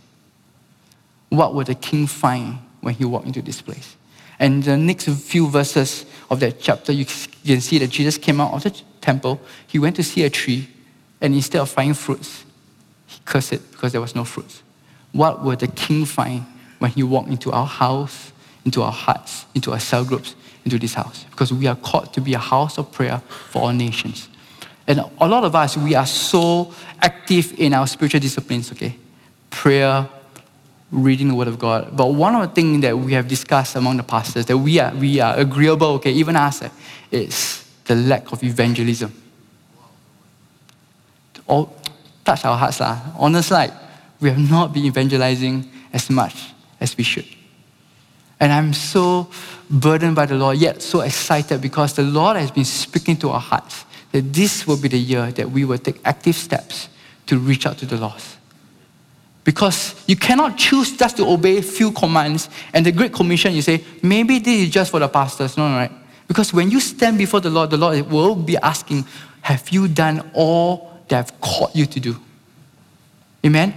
what 1.35 1.55
would 1.55 1.67
the 1.67 1.75
king 1.75 2.05
find 2.07 2.59
when 2.81 2.93
he 2.93 3.05
walked 3.05 3.25
into 3.25 3.41
this 3.41 3.61
place? 3.61 3.95
And 4.39 4.63
the 4.63 4.77
next 4.77 5.09
few 5.09 5.47
verses 5.47 6.05
of 6.29 6.39
that 6.41 6.59
chapter, 6.59 6.91
you 6.91 7.05
can 7.05 7.61
see 7.61 7.79
that 7.79 7.89
Jesus 7.89 8.17
came 8.17 8.39
out 8.39 8.53
of 8.53 8.63
the 8.63 8.81
temple. 9.01 9.41
He 9.67 9.79
went 9.79 9.95
to 9.95 10.03
see 10.03 10.23
a 10.23 10.29
tree, 10.29 10.67
and 11.21 11.33
instead 11.33 11.61
of 11.61 11.69
finding 11.69 11.93
fruits, 11.93 12.45
he 13.07 13.19
cursed 13.25 13.53
it 13.53 13.71
because 13.71 13.91
there 13.91 14.01
was 14.01 14.15
no 14.15 14.23
fruits. 14.23 14.61
What 15.13 15.43
would 15.43 15.59
the 15.59 15.67
king 15.67 16.05
find 16.05 16.45
when 16.79 16.91
he 16.91 17.03
walked 17.03 17.29
into 17.29 17.51
our 17.51 17.65
house, 17.65 18.33
into 18.65 18.81
our 18.81 18.91
hearts, 18.91 19.45
into 19.55 19.71
our 19.71 19.79
cell 19.79 20.03
groups, 20.03 20.35
into 20.65 20.77
this 20.77 20.95
house? 20.95 21.23
Because 21.31 21.53
we 21.53 21.67
are 21.67 21.75
called 21.75 22.13
to 22.13 22.21
be 22.21 22.33
a 22.33 22.39
house 22.39 22.77
of 22.77 22.91
prayer 22.91 23.21
for 23.51 23.63
all 23.63 23.73
nations. 23.73 24.27
And 24.87 24.99
a 25.21 25.27
lot 25.27 25.45
of 25.45 25.55
us, 25.55 25.77
we 25.77 25.95
are 25.95 26.05
so 26.05 26.73
active 27.01 27.57
in 27.57 27.73
our 27.73 27.87
spiritual 27.87 28.19
disciplines, 28.19 28.71
okay? 28.71 28.97
Prayer, 29.49 30.09
reading 30.91 31.29
the 31.29 31.35
Word 31.35 31.47
of 31.47 31.57
God. 31.57 31.95
But 31.95 32.07
one 32.07 32.35
of 32.35 32.41
the 32.41 32.53
things 32.53 32.81
that 32.81 32.97
we 32.97 33.13
have 33.13 33.27
discussed 33.27 33.75
among 33.75 33.97
the 33.97 34.03
pastors 34.03 34.45
that 34.47 34.57
we 34.57 34.79
are, 34.79 34.93
we 34.93 35.19
are 35.19 35.37
agreeable, 35.37 35.87
okay, 35.93 36.11
even 36.11 36.35
us, 36.35 36.63
eh, 36.63 36.69
is 37.11 37.65
the 37.85 37.95
lack 37.95 38.31
of 38.31 38.43
evangelism. 38.43 39.13
All, 41.47 41.75
touch 42.25 42.45
our 42.45 42.57
hearts. 42.57 42.79
Lah. 42.79 42.99
Honestly, 43.17 43.55
like, 43.55 43.73
we 44.23 44.29
have 44.29 44.49
not 44.49 44.73
been 44.73 44.85
evangelizing 44.85 45.69
as 45.91 46.09
much 46.09 46.53
as 46.79 46.97
we 46.97 47.03
should. 47.03 47.27
And 48.39 48.51
I'm 48.51 48.73
so 48.73 49.29
burdened 49.69 50.15
by 50.15 50.25
the 50.25 50.35
Lord, 50.35 50.57
yet 50.57 50.81
so 50.81 51.01
excited 51.01 51.61
because 51.61 51.93
the 51.93 52.03
Lord 52.03 52.37
has 52.37 52.51
been 52.51 52.65
speaking 52.65 53.17
to 53.17 53.29
our 53.29 53.39
hearts 53.39 53.85
that 54.11 54.33
this 54.33 54.65
will 54.65 54.77
be 54.77 54.87
the 54.87 54.97
year 54.97 55.31
that 55.31 55.49
we 55.49 55.65
will 55.65 55.77
take 55.77 55.99
active 56.05 56.35
steps 56.35 56.89
to 57.27 57.37
reach 57.37 57.65
out 57.65 57.77
to 57.79 57.85
the 57.85 57.97
lost. 57.97 58.37
Because 59.43 59.95
you 60.07 60.15
cannot 60.15 60.57
choose 60.57 60.95
just 60.95 61.17
to 61.17 61.25
obey 61.25 61.61
few 61.61 61.91
commands 61.91 62.49
and 62.73 62.85
the 62.85 62.91
Great 62.91 63.13
Commission, 63.13 63.53
you 63.53 63.61
say, 63.61 63.83
maybe 64.01 64.39
this 64.39 64.61
is 64.61 64.69
just 64.69 64.91
for 64.91 64.99
the 64.99 65.07
pastors. 65.07 65.57
No, 65.57 65.67
no, 65.67 65.75
right? 65.75 65.91
Because 66.27 66.53
when 66.53 66.71
you 66.71 66.79
stand 66.79 67.17
before 67.17 67.41
the 67.41 67.49
Lord, 67.49 67.69
the 67.69 67.77
Lord 67.77 68.09
will 68.09 68.35
be 68.35 68.57
asking, 68.57 69.05
Have 69.41 69.69
you 69.69 69.87
done 69.87 70.31
all 70.33 70.97
that 71.09 71.19
I've 71.19 71.41
called 71.41 71.75
you 71.75 71.85
to 71.85 71.99
do? 71.99 72.19
Amen? 73.45 73.73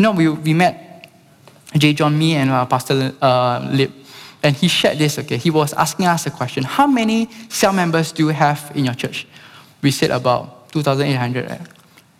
You 0.00 0.04
know, 0.04 0.12
we, 0.12 0.30
we 0.30 0.54
met 0.54 1.10
J. 1.76 1.92
John, 1.92 2.18
me, 2.18 2.34
and 2.34 2.50
our 2.50 2.66
Pastor 2.66 3.12
uh, 3.20 3.68
Lip, 3.70 3.90
and 4.42 4.56
he 4.56 4.66
shared 4.66 4.96
this, 4.96 5.18
okay? 5.18 5.36
He 5.36 5.50
was 5.50 5.74
asking 5.74 6.06
us 6.06 6.24
a 6.24 6.30
question 6.30 6.64
How 6.64 6.86
many 6.86 7.28
cell 7.50 7.74
members 7.74 8.10
do 8.10 8.24
you 8.24 8.30
have 8.30 8.72
in 8.74 8.86
your 8.86 8.94
church? 8.94 9.26
We 9.82 9.90
said 9.90 10.10
about 10.10 10.72
2,800, 10.72 11.50
right? 11.50 11.60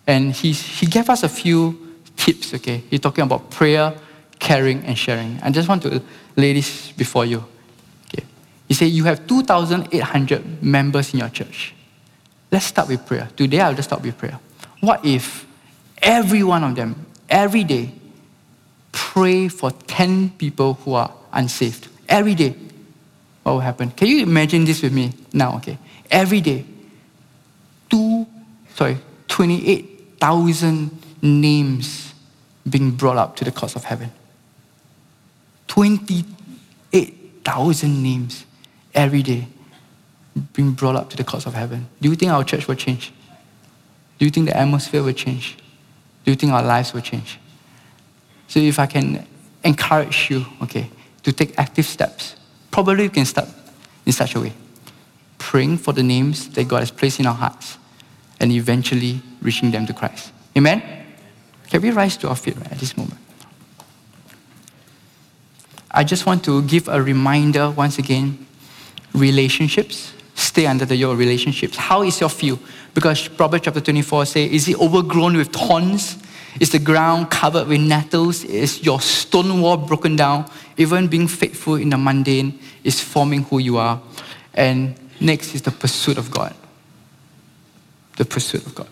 And 0.05 0.31
he, 0.31 0.51
he 0.51 0.85
gave 0.85 1.09
us 1.09 1.23
a 1.23 1.27
few 1.27 1.95
tips, 2.15 2.53
okay? 2.53 2.83
He's 2.87 2.99
talking 2.99 3.23
about 3.23 3.49
prayer, 3.49 3.95
caring, 4.37 4.85
and 4.85 4.95
sharing. 4.95 5.39
I 5.41 5.49
just 5.49 5.67
want 5.67 5.81
to 5.81 6.03
lay 6.35 6.53
this 6.53 6.91
before 6.91 7.25
you. 7.25 7.43
Okay. 8.13 8.23
He 8.67 8.75
said, 8.75 8.91
You 8.91 9.05
have 9.05 9.25
2,800 9.25 10.61
members 10.61 11.15
in 11.15 11.19
your 11.21 11.29
church. 11.29 11.73
Let's 12.51 12.65
start 12.65 12.89
with 12.89 13.07
prayer. 13.07 13.27
Today, 13.35 13.59
I'll 13.59 13.73
just 13.73 13.89
start 13.89 14.03
with 14.03 14.19
prayer. 14.19 14.39
What 14.81 15.03
if 15.03 15.47
every 15.99 16.43
one 16.43 16.63
of 16.63 16.75
them, 16.75 17.07
every 17.31 17.63
day, 17.63 17.91
pray 18.91 19.47
for 19.47 19.71
10 19.71 20.29
people 20.31 20.73
who 20.75 20.93
are 20.93 21.11
unsaved? 21.33 21.87
Every 22.07 22.35
day. 22.35 22.55
What 23.43 23.53
will 23.53 23.61
happen? 23.61 23.89
Can 23.91 24.07
you 24.07 24.21
imagine 24.21 24.65
this 24.65 24.83
with 24.83 24.93
me 24.93 25.13
now? 25.33 25.55
Okay. 25.55 25.79
Every 26.11 26.41
day, 26.41 26.63
two, 27.89 28.27
sorry, 28.75 28.99
28,000 29.29 30.91
names 31.23 32.13
being 32.69 32.91
brought 32.91 33.17
up 33.17 33.35
to 33.37 33.43
the 33.43 33.51
courts 33.51 33.75
of 33.75 33.85
heaven. 33.85 34.11
28,000 35.67 38.03
names 38.03 38.45
every 38.93 39.23
day 39.23 39.47
being 40.53 40.71
brought 40.73 40.95
up 40.95 41.09
to 41.09 41.17
the 41.17 41.23
courts 41.23 41.45
of 41.45 41.53
heaven. 41.53 41.87
Do 42.01 42.09
you 42.09 42.15
think 42.15 42.31
our 42.31 42.43
church 42.43 42.67
will 42.67 42.75
change? 42.75 43.13
Do 44.19 44.25
you 44.25 44.31
think 44.31 44.47
the 44.47 44.55
atmosphere 44.55 45.01
will 45.01 45.13
change? 45.13 45.57
Do 46.23 46.31
you 46.31 46.35
think 46.35 46.51
our 46.51 46.63
lives 46.63 46.93
will 46.93 47.01
change? 47.01 47.39
So 48.47 48.59
if 48.59 48.79
I 48.79 48.85
can 48.85 49.25
encourage 49.63 50.29
you, 50.29 50.45
okay, 50.63 50.89
to 51.23 51.31
take 51.31 51.57
active 51.57 51.85
steps, 51.85 52.35
probably 52.69 53.03
you 53.03 53.09
can 53.09 53.25
start 53.25 53.47
in 54.05 54.11
such 54.11 54.35
a 54.35 54.39
way. 54.39 54.53
Praying 55.37 55.77
for 55.77 55.93
the 55.93 56.03
names 56.03 56.49
that 56.49 56.67
God 56.67 56.79
has 56.79 56.91
placed 56.91 57.19
in 57.19 57.25
our 57.25 57.33
hearts 57.33 57.77
and 58.39 58.51
eventually 58.51 59.21
reaching 59.41 59.71
them 59.71 59.85
to 59.85 59.93
Christ. 59.93 60.31
Amen? 60.57 60.81
Can 61.69 61.81
we 61.81 61.91
rise 61.91 62.17
to 62.17 62.29
our 62.29 62.35
feet 62.35 62.57
at 62.57 62.79
this 62.79 62.97
moment? 62.97 63.19
I 65.89 66.03
just 66.03 66.25
want 66.25 66.43
to 66.45 66.61
give 66.63 66.87
a 66.87 67.01
reminder 67.01 67.69
once 67.69 67.97
again 67.97 68.45
relationships, 69.13 70.13
stay 70.41 70.65
under 70.65 70.85
the 70.85 70.95
yoke 70.95 71.13
of 71.13 71.19
relationships. 71.19 71.77
How 71.77 72.03
is 72.03 72.19
your 72.19 72.29
field? 72.29 72.59
Because 72.93 73.27
Proverbs 73.27 73.65
chapter 73.65 73.81
24 73.81 74.25
says, 74.25 74.51
Is 74.51 74.67
it 74.67 74.79
overgrown 74.79 75.37
with 75.37 75.53
thorns? 75.53 76.17
Is 76.59 76.71
the 76.71 76.79
ground 76.79 77.29
covered 77.29 77.67
with 77.67 77.79
nettles? 77.79 78.43
Is 78.43 78.83
your 78.83 78.99
stone 78.99 79.61
wall 79.61 79.77
broken 79.77 80.15
down? 80.15 80.49
Even 80.77 81.07
being 81.07 81.27
faithful 81.27 81.75
in 81.75 81.89
the 81.89 81.97
mundane 81.97 82.59
is 82.83 82.99
forming 82.99 83.43
who 83.43 83.59
you 83.59 83.77
are. 83.77 84.01
And 84.53 84.95
next 85.21 85.55
is 85.55 85.61
the 85.61 85.71
pursuit 85.71 86.17
of 86.17 86.29
God. 86.29 86.53
The 88.17 88.25
pursuit 88.25 88.65
of 88.65 88.75
God. 88.75 88.89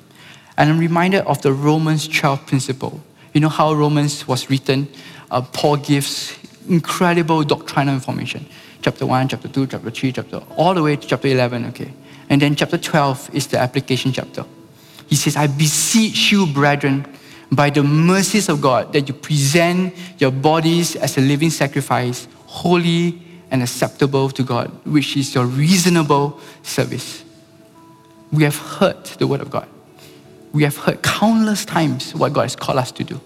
And 0.57 0.69
I'm 0.69 0.79
reminded 0.79 1.25
of 1.25 1.41
the 1.41 1.51
Romans 1.51 2.07
12 2.07 2.45
principle. 2.45 3.01
You 3.33 3.41
know 3.41 3.49
how 3.49 3.73
Romans 3.73 4.27
was 4.27 4.49
written? 4.49 4.87
Uh, 5.29 5.41
Paul 5.41 5.77
gives 5.77 6.37
incredible 6.67 7.43
doctrinal 7.43 7.93
information. 7.93 8.45
Chapter 8.89 9.05
1, 9.05 9.27
chapter 9.27 9.47
2, 9.47 9.67
chapter 9.67 9.91
3, 9.91 10.11
chapter, 10.11 10.41
all 10.57 10.73
the 10.73 10.81
way 10.81 10.95
to 10.95 11.07
chapter 11.07 11.27
11, 11.27 11.65
okay? 11.65 11.93
And 12.29 12.41
then 12.41 12.55
chapter 12.55 12.77
12 12.77 13.35
is 13.35 13.47
the 13.47 13.59
application 13.59 14.11
chapter. 14.11 14.45
He 15.07 15.15
says, 15.15 15.35
I 15.35 15.47
beseech 15.47 16.31
you, 16.31 16.47
brethren, 16.47 17.05
by 17.51 17.69
the 17.69 17.83
mercies 17.83 18.49
of 18.49 18.61
God, 18.61 18.93
that 18.93 19.07
you 19.07 19.13
present 19.13 19.93
your 20.17 20.31
bodies 20.31 20.95
as 20.95 21.17
a 21.17 21.21
living 21.21 21.51
sacrifice, 21.51 22.27
holy 22.45 23.21
and 23.51 23.61
acceptable 23.61 24.29
to 24.31 24.43
God, 24.43 24.71
which 24.85 25.17
is 25.17 25.35
your 25.35 25.45
reasonable 25.45 26.39
service. 26.63 27.23
We 28.31 28.43
have 28.43 28.57
heard 28.57 29.05
the 29.05 29.27
word 29.27 29.41
of 29.41 29.51
God 29.51 29.67
we 30.51 30.63
have 30.63 30.77
heard 30.77 31.01
countless 31.01 31.65
times 31.65 32.15
what 32.15 32.33
God 32.33 32.43
has 32.43 32.55
called 32.55 32.79
us 32.79 32.91
to 32.93 33.03
do. 33.03 33.19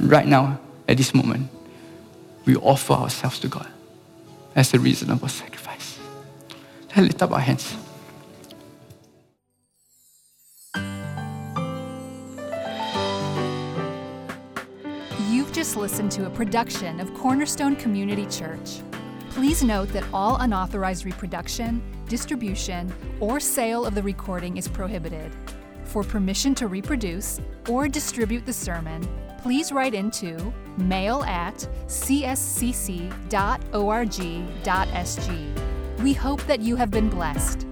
Right 0.00 0.26
now, 0.26 0.58
at 0.88 0.96
this 0.96 1.14
moment, 1.14 1.50
we 2.44 2.56
offer 2.56 2.94
ourselves 2.94 3.38
to 3.40 3.48
God 3.48 3.68
as 4.54 4.74
a 4.74 4.78
reasonable 4.78 5.28
sacrifice. 5.28 5.98
Let's 6.88 6.98
lift 6.98 7.22
up 7.22 7.32
our 7.32 7.40
hands. 7.40 7.76
You've 15.28 15.52
just 15.52 15.76
listened 15.76 16.12
to 16.12 16.26
a 16.26 16.30
production 16.30 17.00
of 17.00 17.12
Cornerstone 17.14 17.76
Community 17.76 18.26
Church. 18.26 18.80
Please 19.30 19.64
note 19.64 19.88
that 19.88 20.04
all 20.12 20.36
unauthorized 20.36 21.04
reproduction, 21.04 21.82
distribution, 22.08 22.92
or 23.18 23.40
sale 23.40 23.84
of 23.84 23.96
the 23.96 24.02
recording 24.02 24.56
is 24.56 24.68
prohibited. 24.68 25.34
For 25.84 26.04
permission 26.04 26.54
to 26.56 26.68
reproduce 26.68 27.40
or 27.68 27.88
distribute 27.88 28.46
the 28.46 28.52
sermon, 28.52 29.02
please 29.44 29.70
write 29.72 29.92
into 29.92 30.50
mail 30.78 31.22
at 31.24 31.68
cscc.org.sg. 31.86 33.12
We 36.02 36.14
hope 36.14 36.42
that 36.46 36.60
you 36.60 36.76
have 36.76 36.90
been 36.90 37.10
blessed. 37.10 37.66